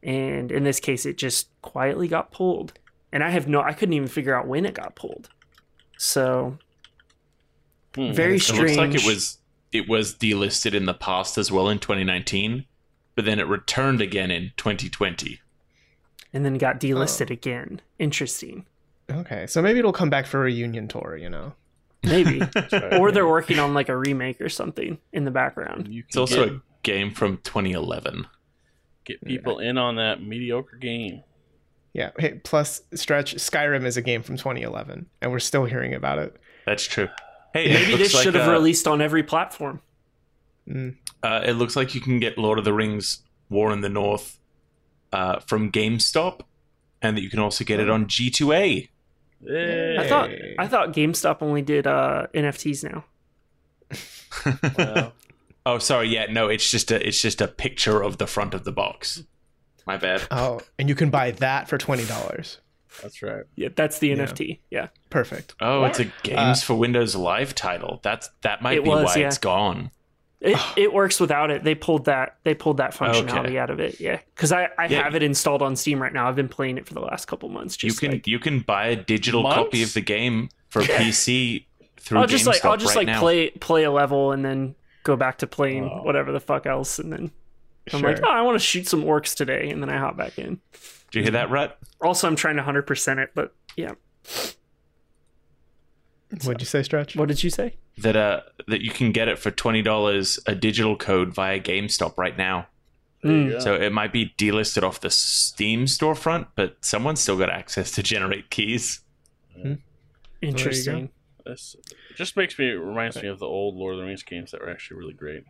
[0.03, 2.75] and in this case, it just quietly got pulled,
[3.13, 5.29] and I have no, I couldn't even figure out when it got pulled.
[5.99, 6.59] So
[7.95, 8.13] Hmm.
[8.13, 8.61] very It strange.
[8.61, 9.39] looks like it was
[9.73, 12.67] it was delisted in the past as well in 2019,
[13.15, 15.41] but then it returned again in 2020.
[16.33, 17.81] and then got delisted again.
[17.99, 18.67] Interesting.
[19.11, 21.17] Okay, so maybe it'll come back for a reunion tour.
[21.17, 21.55] You know.
[22.07, 22.41] Maybe.
[22.73, 22.99] Right.
[22.99, 25.89] or they're working on like a remake or something in the background.
[25.91, 28.27] It's also get, a game from 2011.
[29.05, 31.23] get people in on that mediocre game.
[31.93, 32.11] Yeah.
[32.19, 36.37] Hey, plus stretch Skyrim is a game from 2011, and we're still hearing about it.
[36.67, 37.09] That's true.
[37.55, 39.81] Hey, Maybe this like, should have uh, released on every platform.
[40.69, 40.97] Mm.
[41.23, 44.39] Uh, it looks like you can get Lord of the Rings: War in the North
[45.13, 46.41] uh, from GameStop,
[47.01, 48.89] and that you can also get it on G2A.
[49.45, 49.97] Hey.
[49.99, 53.05] I thought I thought GameStop only did uh, NFTs now.
[54.77, 55.13] Well,
[55.67, 56.09] Oh, sorry.
[56.09, 59.25] Yeah, no, it's just a it's just a picture of the front of the box.
[59.85, 60.23] My bad.
[60.31, 62.61] Oh, and you can buy that for twenty dollars.
[63.03, 63.45] that's right.
[63.57, 64.15] Yeah, that's the Yeah.
[64.17, 64.61] NFT.
[64.71, 64.89] Yeah.
[65.11, 65.57] Perfect.
[65.61, 67.99] Oh, it's a Games for Windows Live title.
[68.05, 69.27] That's that might be was, why yeah.
[69.27, 69.91] it's gone.
[70.41, 71.65] It, it works without it.
[71.65, 73.59] They pulled that they pulled that functionality Okay.
[73.59, 74.01] out of it.
[74.01, 75.03] Yeah, because I, I Yeah.
[75.05, 76.29] have it installed on Steam right now.
[76.29, 77.83] I've been playing it for the last couple months.
[77.83, 81.65] You can like, you can buy a digital copy of the game for PC
[81.99, 83.21] through I'll just GameStop like I'll just right like now.
[83.21, 84.75] play play a level and then
[85.05, 86.03] go back to playing Oh.
[86.03, 87.31] whatever the fuck else, and then
[87.93, 88.11] I'm Sure.
[88.13, 90.61] like, oh, I want to shoot some orcs today, and then I hop back in.
[91.13, 91.79] Do you hear that, Rut?
[92.01, 93.93] Also, I'm trying to hundred percent it, but yeah.
[96.45, 97.15] What'd you say, Stretch?
[97.17, 97.77] What did you say?
[97.99, 102.17] That uh that you can get it for twenty dollars a digital code via GameStop
[102.19, 102.67] right now.
[103.25, 103.61] Mm.
[103.63, 108.03] So it might be delisted off the Steam storefront, but someone's still got access to
[108.03, 109.01] generate keys.
[110.43, 111.11] Interesting.
[111.45, 111.77] This
[112.17, 114.61] just makes me it reminds me of the old Lord of the Rings games that
[114.61, 115.45] were actually really great,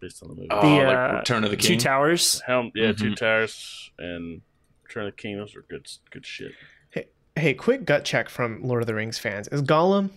[0.00, 0.48] based on the movie.
[0.50, 2.40] Oh, The, like uh, Return of the King, Two towers.
[2.46, 3.16] Helm, yeah, Two Mhm.
[3.16, 4.42] Towers and
[4.84, 5.38] Return of the King.
[5.38, 6.52] Those are good, good shit.
[6.90, 7.06] Hey,
[7.36, 9.48] Hey, quick gut check from Lord of the Rings fans.
[9.48, 10.10] Is Gollum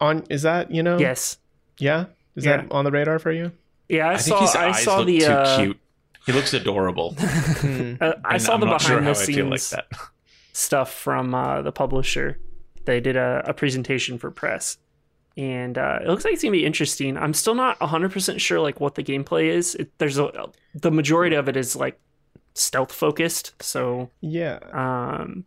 [0.00, 0.24] on?
[0.30, 0.98] Is that you know?
[0.98, 1.38] Yes.
[1.80, 2.06] Yeah.
[2.36, 2.58] Is Yeah.
[2.58, 3.52] that on the radar for you?
[3.88, 4.40] Yeah, I, I think saw.
[4.42, 5.18] his I eyes saw the.
[5.20, 5.80] too Uh, cute.
[6.26, 7.16] He looks adorable.
[8.00, 9.98] Uh, I saw I'm the behind sure the scenes like that.
[10.52, 12.38] stuff from uh, the publisher.
[12.84, 14.78] They did a, a presentation for press,
[15.36, 17.16] and uh, it looks like it's gonna be interesting.
[17.18, 19.74] I'm still not 100 percent sure like what the gameplay is.
[19.74, 20.30] It, there's a
[20.74, 21.98] the majority of it is like
[22.54, 24.58] stealth focused, so yeah.
[24.72, 25.44] um,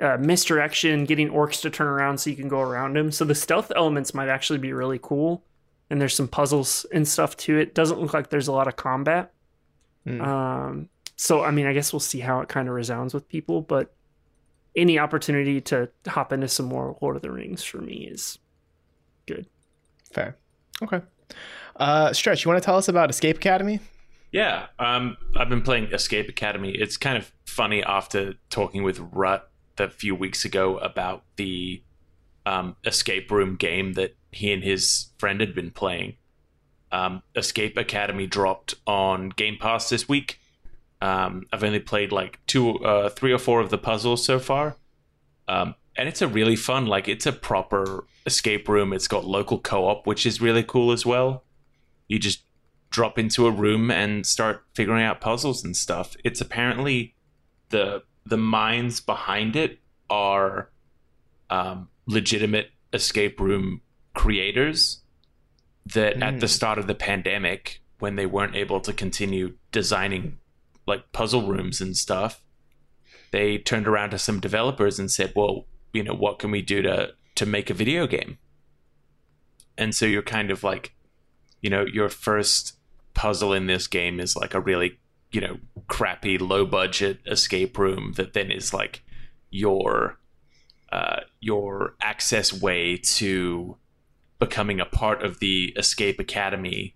[0.00, 3.10] uh, misdirection, getting orcs to turn around so you can go around them.
[3.12, 5.44] So the stealth elements might actually be really cool,
[5.90, 7.74] and there's some puzzles and stuff to it.
[7.74, 9.32] Doesn't look like there's a lot of combat.
[10.04, 10.20] Hmm.
[10.20, 13.62] Um, so I mean, I guess we'll see how it kind of resounds with people,
[13.62, 13.94] but
[14.76, 18.38] any opportunity to hop into some more Lord of the Rings for me is
[19.26, 19.46] good.
[20.12, 20.36] Fair.
[20.82, 21.00] Okay.
[21.76, 23.80] Uh, Stretch, you want to tell us about Escape Academy?
[24.32, 26.70] Yeah, um, I've been playing Escape Academy.
[26.72, 31.82] It's kind of funny after talking with Rut a few weeks ago about the
[32.44, 36.16] um, escape room game that he and his friend had been playing.
[36.92, 40.38] Um, escape Academy dropped on Game Pass this week.
[41.00, 44.76] Um, I've only played like two, uh, three or four of the puzzles so far,
[45.48, 46.86] um, and it's a really fun.
[46.86, 48.92] Like it's a proper escape room.
[48.92, 51.44] It's got local co-op, which is really cool as well.
[52.08, 52.42] You just
[52.90, 56.16] drop into a room and start figuring out puzzles and stuff.
[56.24, 57.14] It's apparently
[57.70, 59.78] the the minds behind it
[60.10, 60.70] are
[61.50, 63.80] um, legitimate escape room
[64.16, 65.02] creators
[65.94, 70.38] that at the start of the pandemic when they weren't able to continue designing
[70.86, 72.42] like puzzle rooms and stuff
[73.30, 76.82] they turned around to some developers and said well you know what can we do
[76.82, 78.38] to to make a video game?
[79.78, 80.94] And so you're kind of like
[81.62, 82.76] you know your first
[83.14, 84.98] puzzle in this game is like a really
[85.32, 85.58] you know
[85.88, 89.02] crappy low budget escape room that then is like
[89.50, 90.18] your
[90.92, 93.76] uh, your access way to
[94.38, 96.94] becoming a part of the escape academy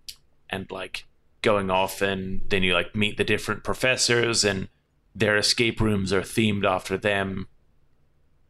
[0.48, 1.06] and like
[1.42, 4.68] going off and then you like meet the different professors and
[5.14, 7.46] their escape rooms are themed after them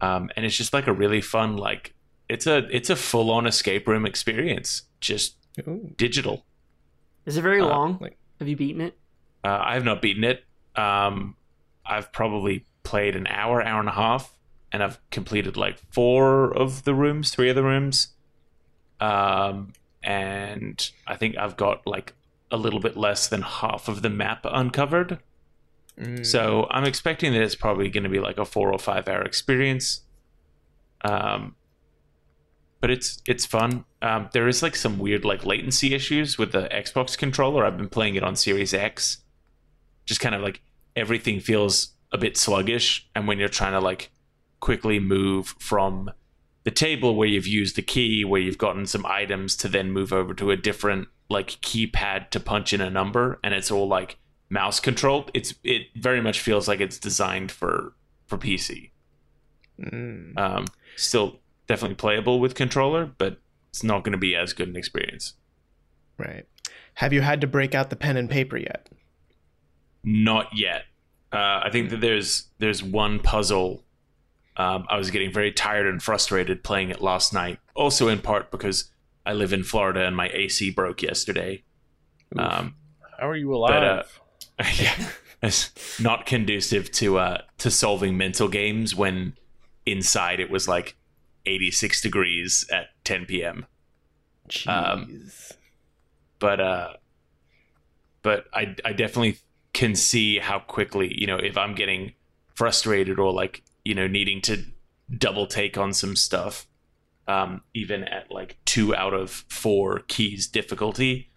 [0.01, 1.95] um, and it's just like a really fun like
[2.29, 5.37] it's a it's a full-on escape room experience just
[5.67, 5.93] Ooh.
[5.97, 6.45] digital
[7.27, 7.99] Is it very Uh, long?
[8.01, 8.97] like- Have you beaten it?
[9.45, 10.45] uh, I have not beaten it.
[10.77, 11.37] Um,
[11.85, 14.35] I've probably played an hour, hour and a half,
[14.73, 18.09] and I've completed like four of the rooms, three of the rooms.
[19.01, 19.73] Um,
[20.03, 22.15] and I think I've got like
[22.51, 25.19] a little bit less than half of the map uncovered.
[25.99, 26.25] Mm.
[26.25, 29.23] So I'm expecting that it's probably going to be like a four or five hour
[29.23, 30.03] experience.
[31.03, 31.55] Um,
[32.81, 33.85] but it's it's fun.
[34.01, 37.65] Um, there is like some weird like latency issues with the Xbox controller.
[37.65, 39.19] I've been playing it on Series X.
[40.07, 40.63] Just kind of like
[40.97, 44.11] everything feels a bit sluggish, and when you're trying to like
[44.61, 46.11] quickly move from
[46.71, 50.13] the table where you've used the key, where you've gotten some items, to then move
[50.13, 54.19] over to a different like keypad to punch in a number, and it's all like
[54.51, 55.33] mouse controlled.
[55.35, 57.95] It's it very much feels like it's designed for
[58.29, 58.93] for PC.
[59.81, 60.39] Mm.
[60.39, 63.39] Um, still definitely playable with controller, but
[63.71, 65.35] it's not going to be as good an experience.
[66.19, 66.47] Right.
[66.95, 68.89] Have you had to break out the pen and paper yet?
[70.05, 70.85] Not yet.
[71.33, 73.83] Uh, I think that there's there's one puzzle.
[74.61, 77.59] Um, I was getting very tired and frustrated playing it last night.
[77.75, 78.91] Also, in part because
[79.25, 81.63] I live in Florida and my AC broke yesterday.
[82.39, 82.75] Um,
[83.19, 84.21] How are you But, alive?
[84.59, 85.09] uh, yeah,
[85.43, 89.35] it's not conducive to uh, to solving mental games when
[89.87, 90.97] inside it was like
[91.47, 93.67] 86 degrees at 10 p.m.
[94.49, 94.69] Jeez.
[94.69, 95.23] Um,
[96.39, 96.93] but uh
[98.23, 99.39] but I I definitely
[99.73, 102.13] can see how quickly, you know, if I'm getting
[102.55, 104.65] frustrated or like, you know, needing to
[105.17, 106.67] double take on some stuff,
[107.27, 111.31] um, even at like two out of four keys difficulty,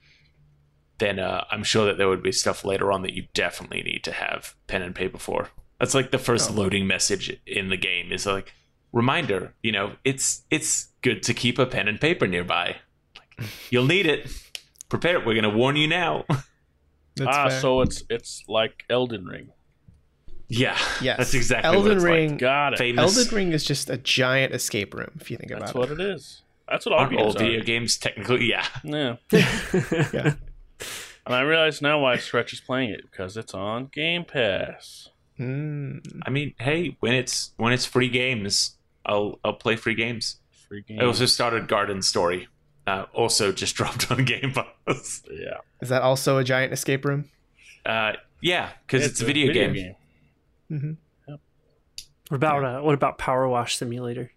[1.00, 4.04] then uh, I'm sure that there would be stuff later on that you definitely need
[4.04, 5.50] to have pen and paper for.
[5.80, 6.54] That's like the first Oh.
[6.54, 8.54] loading message in the game is like
[8.92, 12.78] reminder, you know, it's it's good to keep a pen and paper nearby.
[13.18, 14.32] Like, you'll need it.
[14.90, 15.26] Prepare it.
[15.26, 16.26] We're gonna warn you now.
[17.16, 17.60] That's ah, fair.
[17.60, 19.50] so it's it's like Elden Ring.
[20.48, 22.30] Yeah, yes, that's exactly what Elden it's Ring.
[22.32, 22.40] like.
[22.40, 22.80] Got it.
[22.80, 23.18] Famous.
[23.18, 25.12] Elden Ring is just a giant escape room.
[25.20, 25.90] If you think That's about it.
[25.90, 26.10] That's what it.
[26.10, 26.42] it is.
[26.70, 27.64] That's what all Aren't all games video are.
[27.64, 28.46] games technically?
[28.46, 28.66] Yeah.
[28.84, 29.16] Yeah.
[30.14, 30.34] Yeah.
[31.26, 35.10] And I realize now why Stretch is playing it because it's on Game Pass.
[35.40, 36.22] Mm.
[36.26, 38.76] I mean, hey, when it's when it's free games,
[39.06, 40.38] I'll I'll play free games.
[40.68, 41.00] Free game.
[41.00, 42.50] I also started Garden Story.
[42.86, 45.24] Uh, also just dropped on Game Pass.
[45.32, 45.60] yeah.
[45.82, 47.30] Is that also a giant escape room?
[47.86, 49.96] Uh, yeah, because it's, a video, game.
[50.70, 50.92] Hmm
[51.28, 51.40] What
[52.38, 54.32] about uh, what about PowerWash Simulator?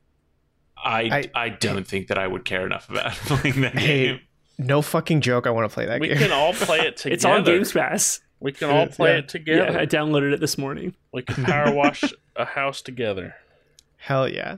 [0.77, 1.01] I,
[1.35, 4.20] I- I don't think that I would care enough about playing that Hey, game.
[4.59, 5.47] No fucking joke.
[5.47, 6.16] I want to play that We game.
[6.18, 7.14] We can all play it together.
[7.14, 8.20] It's on Games Pass.
[8.41, 9.18] We can all play Yeah.
[9.18, 9.72] it together.
[9.72, 10.95] Yeah, I downloaded it this morning.
[11.12, 12.05] We can power wash
[12.37, 13.35] a house together.
[13.97, 14.57] Hell yeah.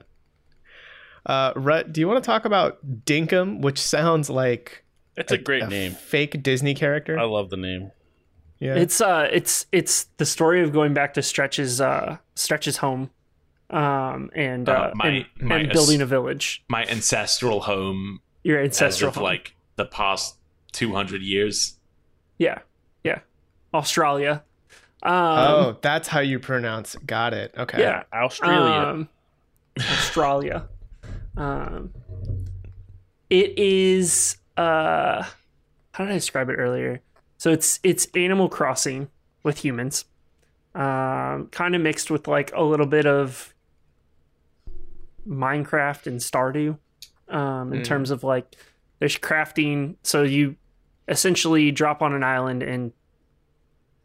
[1.27, 4.85] Uh, Rut, do you want to talk about Dinkum, which sounds like
[5.17, 5.93] It's a, great a name.
[5.93, 7.19] fake Disney character?
[7.19, 7.93] I love the name.
[8.61, 8.75] Yeah.
[8.77, 13.11] It's uh, it's it's the story of going back to Stretch's uh, Stretch's home,
[13.71, 16.65] um, and uh, Uh, my- and, my and building a village.
[16.69, 19.25] My ancestral home Your as ancestral of home.
[19.25, 20.37] like the past
[20.73, 21.77] 200 years.
[22.39, 22.59] yeah,
[23.05, 23.21] yeah,
[23.75, 24.43] Australia.
[25.05, 26.97] Um, oh, that's how you pronounce.
[27.07, 27.55] Got it.
[27.57, 27.81] Okay.
[27.81, 28.89] yeah, Australia.
[28.89, 29.09] Um,
[29.79, 30.69] Australia.
[31.37, 31.93] Um,
[33.31, 35.23] it is uh,
[35.93, 37.01] how did I describe it earlier?
[37.39, 39.09] So it's it's Animal Crossing
[39.43, 40.05] with humans,
[40.75, 43.55] um, kind of mixed with like a little bit of
[45.27, 46.79] Minecraft and Stardew,
[47.29, 47.85] um, in Mm.
[47.85, 48.57] terms of like
[48.99, 49.97] there's crafting.
[50.03, 50.57] So you
[51.07, 52.93] essentially drop on an island and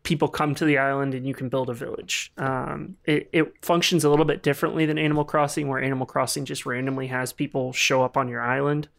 [0.03, 2.31] people come to the island and you can build a village.
[2.37, 6.65] Um, it, it functions a little bit differently than Animal Crossing, where Animal Crossing just
[6.65, 8.89] randomly has people show up on your island,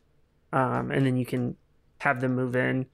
[0.53, 1.57] um, and then you can
[1.99, 2.87] have them move in.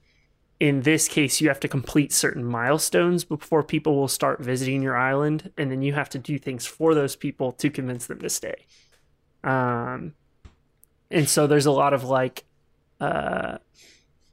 [0.61, 4.97] In this case, you have to complete certain milestones before people will start visiting your
[4.97, 8.29] island, and then you have to do things for those people to convince them to
[8.29, 8.67] stay.
[9.43, 10.13] Um,
[11.11, 12.45] and so there's a lot of like,
[13.01, 13.57] uh,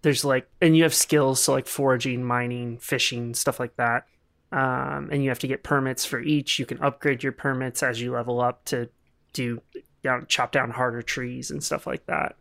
[0.02, 4.06] there's like, and you have skills, so like foraging, mining, fishing, stuff like that.
[4.52, 6.60] Um, and you have to get permits for each.
[6.60, 8.90] You can upgrade your permits as you level up to
[9.32, 9.62] do
[10.04, 12.36] down, chop down harder trees and stuff like that.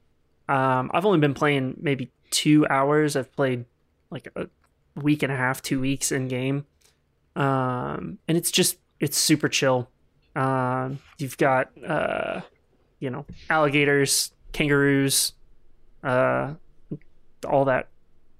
[0.49, 3.16] Um, I've only been playing maybe two hours.
[3.16, 3.64] I've played
[4.11, 4.48] like a
[5.00, 6.66] week and a half, two weeks in game.
[7.34, 9.90] Um, and it's just, it's super chill.
[10.34, 12.40] Um, you've got, uh,
[13.00, 15.32] you know, alligators, kangaroos,
[16.02, 16.54] uh,
[17.46, 17.88] all that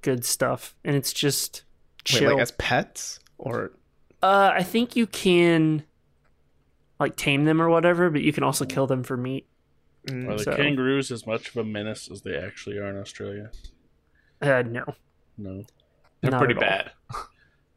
[0.03, 0.75] good stuff.
[0.85, 1.65] And it's just
[2.13, 2.33] Wait, chill.
[2.33, 3.73] like as pets or
[4.23, 5.85] Uh, I think you can
[6.99, 9.47] like tame them or whatever, but you can also kill them for meat.
[10.11, 13.51] Are the So- kangaroos as much of a menace as they actually are in Australia?
[14.41, 14.85] Uh, no,
[15.39, 15.65] No.
[16.21, 16.93] They're Not pretty bad.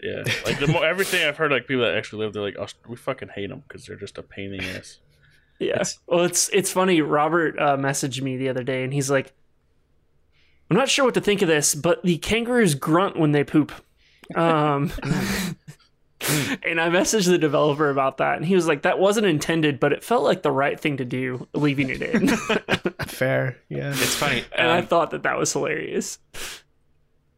[0.01, 2.77] Yeah, like the more everything I've heard, like people that actually live they're like "Aust-
[2.87, 4.99] we fucking hate them because they're just a pain in the ass.
[5.59, 5.71] Yeah.
[5.71, 7.01] It's- well, it's it's funny.
[7.01, 9.33] Robert uh, messaged me the other day, and he's like,
[10.71, 13.73] "I'm not sure what to think of this, but the kangaroos grunt when they poop."
[14.35, 14.89] Um,
[16.63, 19.91] and I messaged the developer about that, and he was like, "That wasn't intended, but
[19.91, 22.27] it felt like the right thing to do, leaving it in."
[23.05, 23.57] fair?
[23.67, 23.89] Yeah.
[23.89, 24.45] It's funny.
[24.57, 26.19] and I um, thought that that was hilarious.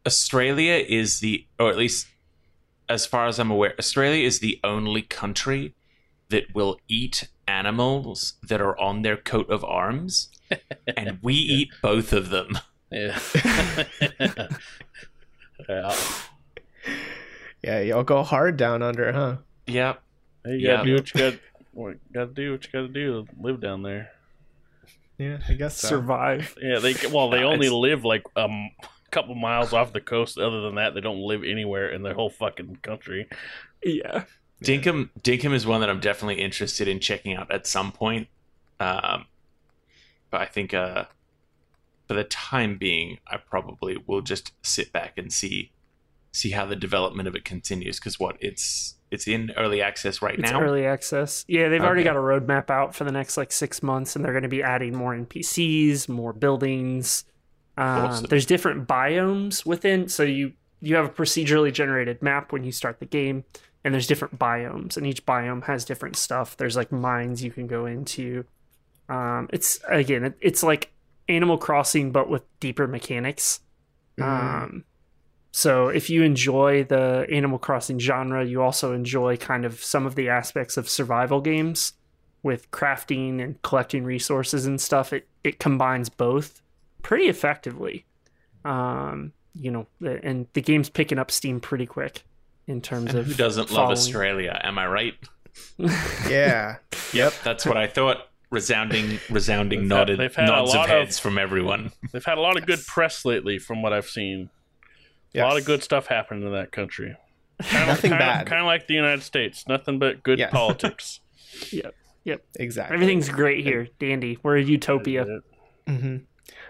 [0.06, 2.06] Australia is the, or at least
[2.88, 5.74] as far as I'm aware, Australia is the only country
[6.28, 10.28] that will eat animals that are on their coat of arms,
[10.96, 12.58] and we eat both of them.
[12.90, 13.18] Yeah.
[15.68, 15.94] yeah.
[17.62, 19.36] Yeah, y'all go hard down under, huh?
[19.66, 19.94] Yeah.
[20.44, 20.76] Hey, you Yeah.
[20.78, 21.34] gotta do what you got.
[21.72, 24.10] What gotta do what you gotta do live down there.
[25.18, 25.88] Yeah, I guess so.
[25.88, 26.54] Survive.
[26.60, 27.72] Yeah, they well they only Nice.
[27.74, 28.70] live like um,
[29.12, 30.38] couple miles off the coast.
[30.38, 33.28] Other than that, they don't live anywhere in their whole fucking country.
[33.84, 34.24] Yeah.
[34.64, 38.28] Dinkum Dinkum is one that I'm definitely interested in checking out at some point.
[38.80, 39.26] Um,
[40.30, 41.04] but I think uh,
[42.08, 45.70] for the time being, I probably will just sit back and see
[46.32, 47.98] see how the development of it continues.
[47.98, 50.60] Because what it's it's in early access right It's now.
[50.60, 51.44] early access.
[51.46, 54.32] Yeah, they've already got a roadmap out for the next like six months, and they're
[54.32, 57.24] going to be adding more NPCs, more buildings.
[57.76, 58.26] Um, Awesome.
[58.26, 62.98] There's different biomes within, so you you have a procedurally generated map when you start
[62.98, 63.44] the game,
[63.84, 66.56] and there's different biomes, and each biome has different stuff.
[66.56, 68.44] There's like mines you can go into.
[69.08, 70.92] Um, it's again, it, it's like
[71.28, 73.60] Animal Crossing, but with deeper mechanics.
[74.18, 74.24] Mm.
[74.24, 74.84] Um,
[75.52, 80.14] so if you enjoy the Animal Crossing genre, you also enjoy kind of some of
[80.14, 81.92] the aspects of survival games
[82.42, 85.12] with crafting and collecting resources and stuff.
[85.12, 86.62] It it combines both
[87.02, 88.04] pretty effectively.
[88.64, 92.22] Um, you know, and the game's picking up steam pretty quick
[92.66, 93.90] in terms And of who doesn't love.
[93.90, 94.58] Australia?
[94.62, 95.14] Am I right?
[96.28, 96.76] Yeah.
[97.12, 98.28] Yep, that's what I thought.
[98.50, 101.92] Resounding, resounding They've nodded they've had nods of lot of- heads from everyone.
[102.10, 104.48] They've had a lot of good press lately, from what I've seen.
[105.34, 107.14] A lot of good stuff happening in that country.
[107.62, 108.42] Kind Nothing kind bad.
[108.42, 109.68] Of, kind of like the United States.
[109.68, 110.48] Nothing but good Yeah.
[110.50, 111.20] politics.
[111.70, 111.94] Yep.
[112.24, 112.42] Yep.
[112.58, 112.94] Exactly.
[112.94, 114.38] Everything's great here, dandy.
[114.42, 115.40] We're a utopia.
[115.86, 116.16] hmm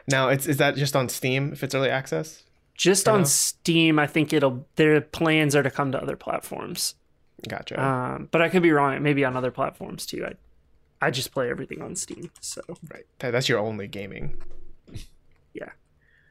[0.09, 2.43] Now, it's is that just on Steam if it's early access?
[2.75, 4.67] Just on Steam, I think it'll.
[4.77, 6.95] Their plans are to come to other platforms.
[7.49, 7.83] Gotcha.
[7.83, 8.95] Um, but I could be wrong.
[8.95, 10.25] It may be on other platforms too.
[10.25, 12.31] I, I just play everything on Steam.
[12.41, 13.05] So right.
[13.19, 14.43] That, that's your only gaming.
[15.55, 15.71] yeah,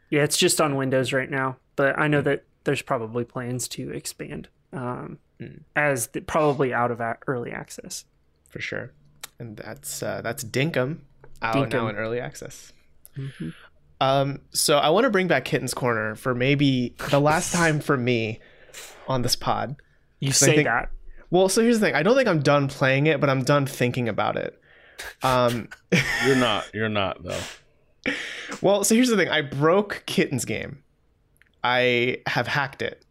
[0.10, 0.24] yeah.
[0.24, 1.58] it's just on Windows right now.
[1.76, 5.62] But I know that there's probably plans to expand um, Mm.
[5.76, 8.06] as the, probably out of early access.
[8.50, 8.92] for sure.
[9.40, 11.00] And that's uh, that's Dinkum
[11.42, 12.72] out now in early access.
[14.00, 17.98] Um, so I want to bring back Kitten's Corner for maybe the last time for
[17.98, 18.40] me
[19.08, 19.76] on this pod.
[20.20, 20.90] You say think- that.
[21.30, 21.96] Well, so here's the thing.
[21.96, 24.60] I don't think I'm done playing it, but I'm done thinking about it.
[25.24, 25.70] Um,
[26.26, 26.70] You're not.
[26.74, 28.12] You're not though.
[28.62, 29.30] well, so here's the thing.
[29.30, 30.84] I broke Kitten's game.
[31.64, 33.06] I have hacked it.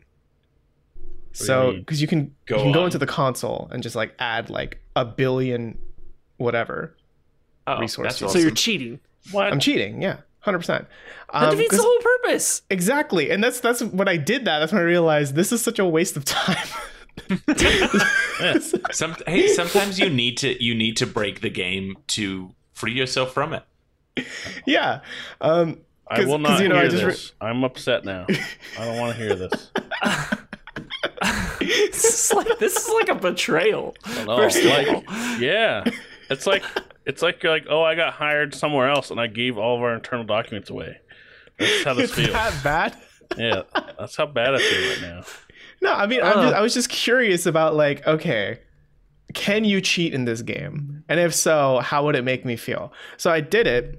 [1.32, 4.50] So, because you can Go you can go into the console and just like add
[4.50, 5.78] like a billion,
[6.36, 6.96] whatever.
[7.66, 8.18] Oh, Resources.
[8.20, 9.00] that's So you're cheating.
[9.32, 9.52] What?
[9.52, 10.02] I'm cheating.
[10.02, 10.86] Yeah, hundred percent.
[11.32, 12.62] That defeats the whole purpose.
[12.70, 13.30] Exactly.
[13.30, 14.58] And that's that's when I did that.
[14.60, 16.56] That's when I realized this is such a waste of time.
[18.92, 23.32] Some, hey, sometimes you need to you need to break the game to free yourself
[23.34, 23.62] from it.
[24.66, 25.00] yeah.
[25.40, 27.32] Um I 'Cause- will 'cause, not you know, I hear just re- this.
[27.40, 28.26] I'm upset now.
[28.78, 29.70] I don't want to hear this.
[31.60, 33.94] this is like this is like a betrayal.
[34.26, 35.04] No, First of like, all.
[35.38, 35.84] yeah,
[36.30, 36.64] it's like
[37.06, 39.82] it's like you're like, oh, I got hired somewhere else, and I gave all of
[39.82, 40.98] our internal documents away.
[41.58, 42.32] That's how this it's feels.
[42.32, 42.96] that bad.
[43.38, 43.62] Yeah,
[43.98, 45.22] that's how bad I feel right now.
[45.82, 46.42] No, I mean, I'm Uh.
[46.42, 48.58] just, I was just curious about like, okay,
[49.32, 51.04] can you cheat in this game?
[51.08, 52.92] And if so, how would it make me feel?
[53.16, 53.98] So I did it,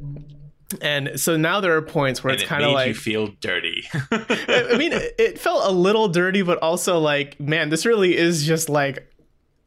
[0.79, 3.29] and so now there are points where And it's it kind of like, you feel
[3.39, 3.83] dirty.
[4.11, 8.15] I I mean, it it felt a little dirty, but also like, man, this really
[8.15, 9.11] is just like,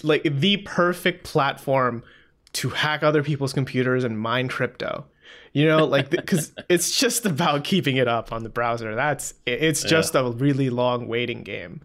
[0.04, 2.04] like the perfect platform
[2.54, 5.04] to hack other people's computers and mine crypto.
[5.52, 8.94] You know, like because it's just about keeping it up on the browser.
[8.94, 11.82] That's it's just a really long waiting game.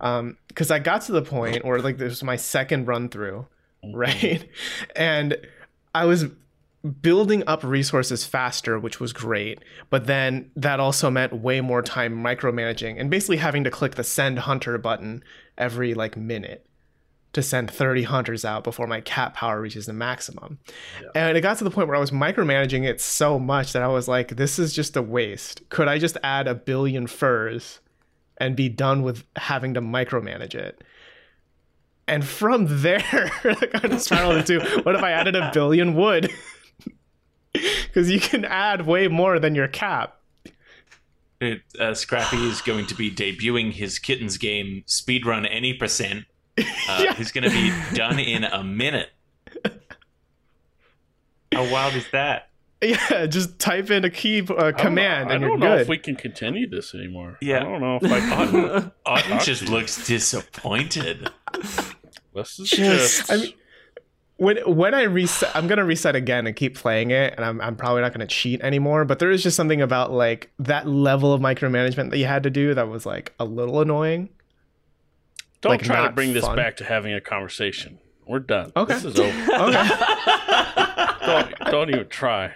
[0.00, 3.46] Um, because I got to the point where like this was my second run through,
[3.94, 4.48] right,
[4.96, 5.36] and
[5.94, 6.26] I was
[7.00, 9.62] building up resources faster, which was great.
[9.90, 14.04] But then that also meant way more time micromanaging and basically having to click the
[14.04, 15.24] send hunter button
[15.58, 16.65] every like minute
[17.36, 20.58] to send 30 hunters out before my cat power reaches the maximum.
[21.14, 23.88] And it got to the point where I was micromanaging it so much that I
[23.88, 25.68] was like, this is just a waste.
[25.68, 27.80] Could I just add a billion furs
[28.38, 30.82] and be done with having to micromanage it?
[32.08, 36.30] And from there, I kind of spiraled into what if I added a billion wood?
[37.52, 40.18] Because you can add way more than your cap.
[41.40, 46.26] It, uh, Scrappy is going to be debuting his kittens game speedrun any percent.
[46.58, 46.62] Uh,
[47.02, 47.14] Yeah.
[47.14, 49.10] He's going to be done in a minute.
[51.52, 52.50] How wild is that?
[52.82, 55.80] Yeah, just type in a key uh, command know, and I you're don't know good.
[55.82, 57.38] if we can continue this anymore.
[57.40, 57.60] Yeah.
[57.60, 58.92] I don't know if I can.
[59.06, 61.30] Otton just looks disappointed.
[62.34, 62.70] this is Just-
[63.28, 63.32] just.
[63.32, 63.52] I mean,
[64.36, 67.74] when when I reset, I'm gonna reset again and keep playing it, and I'm I'm
[67.76, 69.06] probably not gonna cheat anymore.
[69.06, 72.50] But there is just something about like that level of micromanagement that you had to
[72.50, 74.28] do that was like a little annoying.
[75.66, 76.56] Don't like, try to bring this fun.
[76.56, 77.98] back to having a conversation.
[78.26, 78.72] We're done.
[78.76, 78.94] Okay.
[78.94, 79.52] This is over.
[79.66, 79.88] Okay,
[81.26, 82.52] don't, don't even try.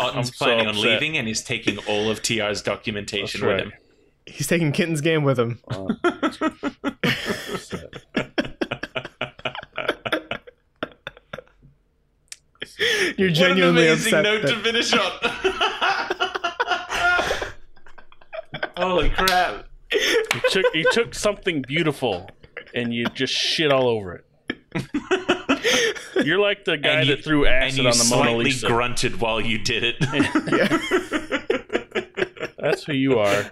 [0.00, 3.72] Otton's I'm so planning on leaving and he's taking all of TR's documentation That's with
[3.72, 3.78] him.
[4.26, 5.60] he's taking Kitten's game with him.
[5.70, 5.88] Oh.
[13.16, 14.22] You're What an genuinely amazing upset.
[14.24, 15.12] note that- to finish on.
[18.76, 19.66] Holy crap.
[19.94, 22.28] You took you took something beautiful
[22.74, 24.24] and you just shit all over it.
[26.24, 28.44] You're like the guy And you- that threw And acid you on the Mona slightly
[28.46, 28.66] Lisa.
[28.66, 29.96] grunted while you did it.
[32.58, 33.50] That's who you are.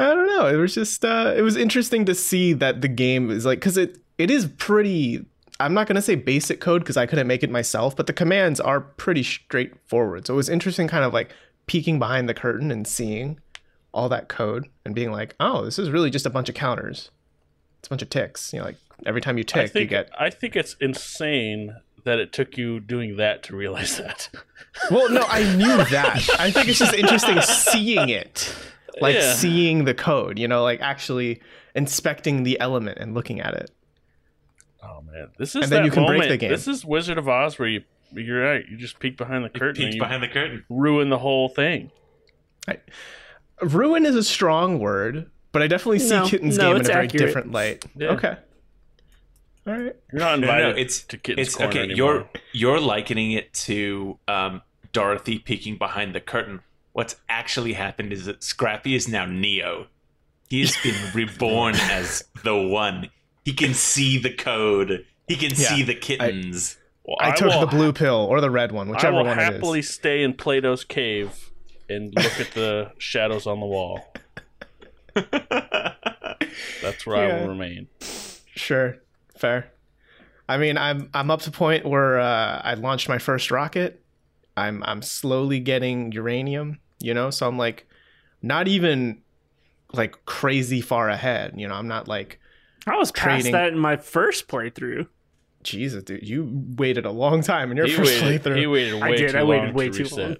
[0.00, 0.46] I don't know.
[0.46, 3.76] It was just uh, it was interesting to see that the game is like because
[3.76, 5.24] it it is pretty.
[5.60, 8.60] I'm not gonna say basic code because I couldn't make it myself, but the commands
[8.60, 10.26] are pretty straightforward.
[10.26, 11.32] So it was interesting, kind of like
[11.66, 13.40] peeking behind the curtain and seeing
[13.92, 17.10] all that code and being like, oh, this is really just a bunch of counters.
[17.78, 18.52] It's a bunch of ticks.
[18.52, 18.76] You know, like
[19.06, 20.10] every time you I tick, you get.
[20.18, 24.28] I think it's insane that it took you doing that to realize that.
[24.90, 26.28] Well, no, I knew that.
[26.38, 28.54] I think it's just interesting seeing it,
[29.00, 29.32] like Yeah.
[29.34, 30.38] seeing the code.
[30.38, 31.40] You know, like actually
[31.74, 33.70] inspecting the element and looking at it.
[34.82, 36.30] Oh man, this is And then that you can break moment.
[36.30, 36.50] the game.
[36.50, 37.82] This is Wizard of Oz where you
[38.12, 38.64] you're right.
[38.68, 40.64] You just peek behind the curtain and Peeked you behind the curtain.
[40.70, 41.90] ruin the whole thing.
[43.62, 46.88] Ruin is a strong word, but I definitely see No, Kitten's no, game in it's
[46.88, 47.26] a very accurate.
[47.26, 47.84] different light.
[47.96, 48.08] Yeah.
[48.10, 48.36] Okay.
[49.66, 49.96] All right.
[50.12, 51.78] You're not No, invited no, it's to Kitten's it's Corner okay.
[51.80, 51.96] anymore.
[51.96, 56.60] You're you're likening it to um, Dorothy peeking behind the curtain.
[56.92, 59.86] What's actually happened is that Scrappy is now Neo.
[60.48, 63.10] He's been reborn as the one.
[63.44, 65.04] He can see the code.
[65.26, 66.78] He can Yeah, see the kittens.
[67.04, 69.38] Well, I, took will, the blue pill or the red one, I whichever will one
[69.38, 69.88] it happily is.
[69.88, 71.47] stay in Plato's cave
[71.88, 74.12] and look at the shadows on the wall.
[76.82, 77.88] That's where I will remain.
[78.54, 78.96] Sure.
[79.36, 79.70] Fair.
[80.48, 84.02] I mean, I'm I'm up to the point where uh, I launched my first rocket.
[84.56, 87.86] I'm I'm slowly getting uranium, you know, so I'm like
[88.42, 89.22] not even
[89.92, 91.74] like crazy far ahead, you know.
[91.74, 92.40] I'm not like
[92.86, 95.06] I was past Trading- that in my first playthrough.
[95.64, 98.56] Jesus, dude, you waited a long time in your He first waited, playthrough.
[98.58, 100.18] he waited I way did, too I waited long way to too reset.
[100.28, 100.36] long.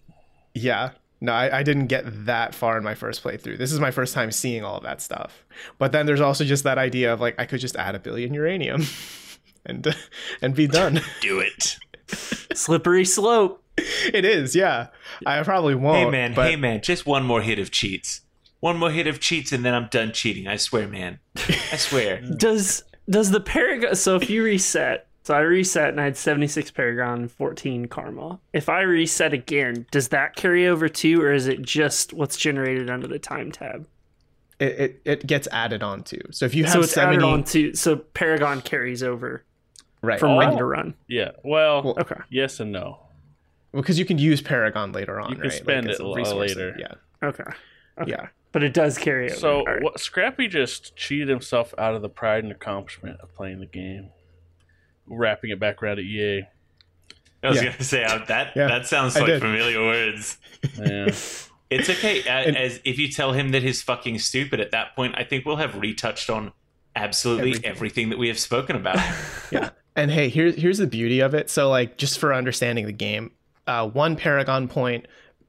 [0.54, 0.90] Yeah.
[1.20, 3.58] No, I, I didn't get that far in my first playthrough.
[3.58, 5.44] This is my first time seeing all of that stuff.
[5.78, 8.32] But then there's also just that idea of like I could just add a billion
[8.34, 8.84] uranium
[9.66, 9.86] and
[10.42, 11.00] and be done.
[11.20, 11.76] Do it.
[12.54, 13.62] Slippery slope.
[13.76, 14.88] it is, yeah.
[15.26, 15.96] I probably won't.
[15.96, 18.22] Hey man, but hey man, just one more hit of cheats.
[18.60, 20.46] One more hit of cheats and then I'm done cheating.
[20.46, 21.18] I swear, man.
[21.36, 22.20] I swear.
[22.20, 23.96] Does does the Paragon?
[23.96, 28.40] So if you reset, so I reset and I had seventy six Paragon, fourteen Karma.
[28.54, 32.88] If I reset again, does that carry over too, or is it just what's generated
[32.88, 33.86] under the time tab?
[34.58, 36.18] it, it, it gets added on to.
[36.32, 37.74] So if you have So it's 70 added on to.
[37.74, 39.44] So Paragon carries over
[40.00, 40.18] right.
[40.18, 40.38] from Oh.
[40.38, 40.94] run to run.
[41.08, 41.32] Yeah.
[41.44, 42.16] Well, Well, Okay.
[42.30, 42.98] yes and no.
[43.72, 45.52] Well, because you can use Paragon later on, You can right?
[45.52, 46.74] spend as it a a- later.
[46.78, 46.94] Yeah.
[47.22, 47.44] Okay.
[48.00, 48.10] Okay.
[48.10, 48.28] Yeah.
[48.50, 49.36] But it does carry over.
[49.38, 49.82] So All right.
[49.82, 54.08] what, Scrappy just cheated himself out of the pride and accomplishment of playing the game,
[55.08, 56.44] wrapping it back around at EA.
[57.42, 57.70] I was Yeah.
[57.72, 59.40] gonna say that Yeah, that sounds I like did.
[59.42, 60.38] familiar words.
[60.78, 61.10] Yeah.
[61.70, 62.22] It's okay.
[62.22, 65.22] Uh, And- as if you tell him that he's fucking stupid at that point, I
[65.24, 66.52] think we'll have retouched on
[66.96, 67.70] absolutely Everything.
[67.70, 68.96] everything, that we have spoken about.
[69.52, 69.70] Yeah.
[69.94, 71.50] And hey, here's here's the beauty of it.
[71.50, 73.32] So like just for understanding the game,
[73.66, 75.06] uh, one Paragon point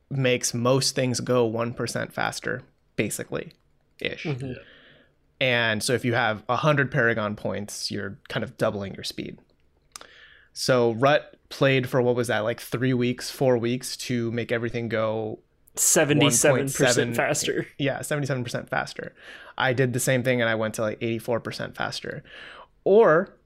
[0.09, 2.63] makes most things go one percent faster,
[2.97, 3.53] basically,
[4.01, 4.25] ish.
[4.25, 4.57] Mhm.
[5.39, 9.37] And so if you have 100 Paragon points, you're kind of doubling your speed.
[10.59, 14.89] So Rut played for what was that, like three weeks, four weeks to make everything
[14.89, 15.39] go,
[15.77, 17.65] 77% faster.
[17.77, 19.15] yeah, 77% faster.
[19.57, 22.25] I did the same thing and I went to like 84% faster.
[22.83, 23.37] Or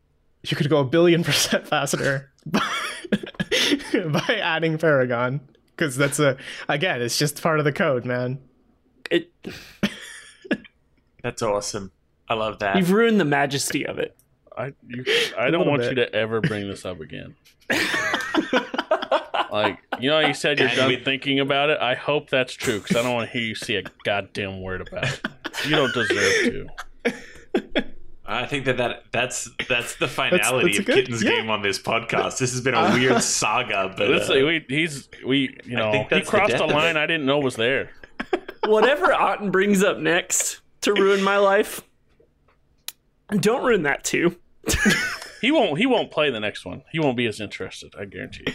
[0.41, 2.68] you could go a billion percent faster by,
[3.93, 5.39] by adding Paragon.
[5.76, 6.36] Because that's a,
[6.68, 8.39] again, it's just part of the code, man.
[9.11, 9.32] It.
[11.22, 11.91] That's awesome.
[12.28, 12.76] I love that.
[12.76, 14.18] You've ruined the majesty of it.
[14.58, 15.04] I you,
[15.38, 15.89] I A don't want bit.
[15.89, 17.36] you to ever bring this up again.
[19.51, 21.80] like you know, you said you're done we- thinking about it.
[21.80, 24.88] I hope that's true because I don't want to hear you say a goddamn word
[24.88, 25.22] about it.
[25.66, 26.68] You don't deserve
[27.74, 27.84] to.
[28.26, 31.32] I think that, that that's that's the finality that's a of good- Kitten's yeah.
[31.32, 32.38] game on this podcast.
[32.39, 36.22] This has been a weird saga, but uh, see, we, he's we you know he
[36.22, 36.97] crossed a line.
[36.97, 37.91] I didn't know was there.
[38.66, 41.82] Whatever Otton brings up next to ruin my life,
[43.30, 44.38] don't ruin that too.
[45.41, 46.84] He won't he won't play the next one.
[46.91, 47.93] He won't be as interested.
[47.99, 48.53] I guarantee you.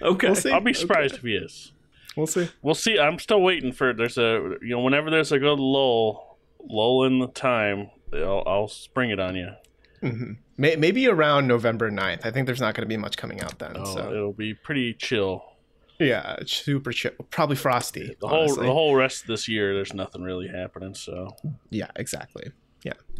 [0.00, 0.28] Okay.
[0.28, 0.50] We'll see.
[0.50, 0.80] I'll be Okay.
[0.80, 1.72] surprised if he is.
[2.16, 2.48] We'll see.
[2.62, 2.98] We'll see.
[2.98, 7.18] I'm still waiting for there's a you know whenever there's a good lull lull in
[7.18, 9.50] the time, I'll, I'll spring it on you.
[10.00, 12.24] hmm May- maybe around November 9th.
[12.24, 13.72] I think there's not going to be much coming out then.
[13.76, 15.42] Oh, so it'll be pretty chill.
[15.98, 17.12] yeah, super chill.
[17.30, 18.14] Probably frosty.
[18.20, 20.94] The whole the whole rest of this year, there's nothing really happening.
[20.94, 21.28] So
[21.68, 22.50] Yeah, exactly.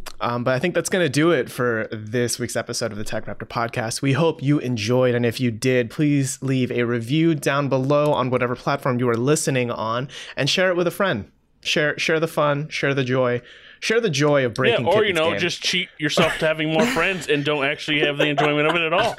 [0.05, 0.07] Yeah.
[0.35, 3.03] Um, but I think that's going to do it for this week's episode of the
[3.03, 4.01] TechRaptor podcast.
[4.01, 5.15] We hope you enjoyed.
[5.15, 9.15] And if you did, please leave a review down below on whatever platform you are
[9.17, 11.31] listening on and share it with a friend.
[11.63, 13.39] Share share the fun, share the joy,
[13.79, 14.85] share the joy of breaking.
[14.87, 15.39] yeah, or you know, game.
[15.39, 18.81] just cheat yourself to having more friends and don't actually have the enjoyment of it
[18.81, 19.15] at all.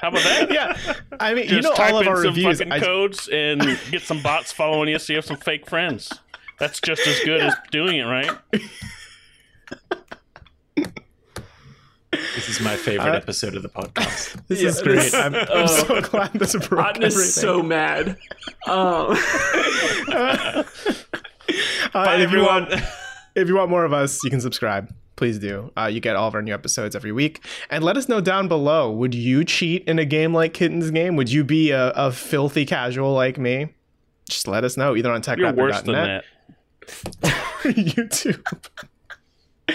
[0.00, 0.50] How about that?
[0.52, 0.76] Yeah.
[1.20, 2.58] I mean, Just you know type all of in our some reviews.
[2.58, 3.60] fucking I- codes and
[3.92, 6.12] get some bots following you, so you have some fake friends.
[6.58, 8.30] That's just as good as doing it, right?
[12.12, 14.40] this is my favorite Uh, episode of the podcast.
[14.48, 14.96] this Yeah, is great.
[14.96, 15.66] this- I'm, I'm oh.
[15.66, 18.16] so glad this broke Otton is so mad.
[18.66, 19.16] Um,
[21.92, 22.72] Uh, Bye, and if you want
[23.34, 24.94] if you want more of us, you can subscribe.
[25.16, 25.72] Please do.
[25.76, 27.44] Uh, you get all of our new episodes every week.
[27.70, 31.16] And let us know down below would you cheat in a game like Kitten's Game?
[31.16, 33.74] Would you be a, a filthy casual like me?
[34.28, 36.22] Just let us know either on You're worse than or
[37.64, 38.44] YouTube.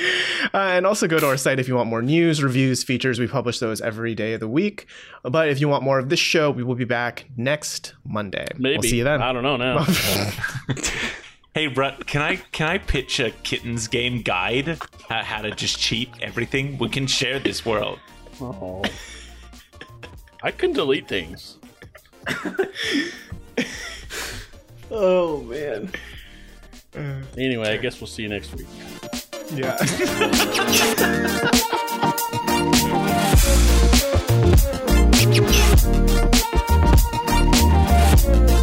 [0.53, 3.19] Uh, and also go to our site if you want more news, reviews, features.
[3.19, 4.85] We publish those every day of the week.
[5.23, 8.47] But if you want more of this show, we will be back next Monday.
[8.55, 8.77] Maybe.
[8.77, 9.22] We'll see you then.
[9.22, 9.85] I don't know now.
[11.55, 14.77] Hey, Brett, can I can I pitch a Kitten's game guide?
[15.07, 16.77] How, how to just cheat everything?
[16.77, 17.97] We can share this world.
[18.41, 18.84] Oh.
[20.43, 21.57] I can delete things.
[24.91, 25.93] oh man.
[27.38, 28.67] Anyway, I guess we'll see you next week.
[29.51, 29.77] Yeah.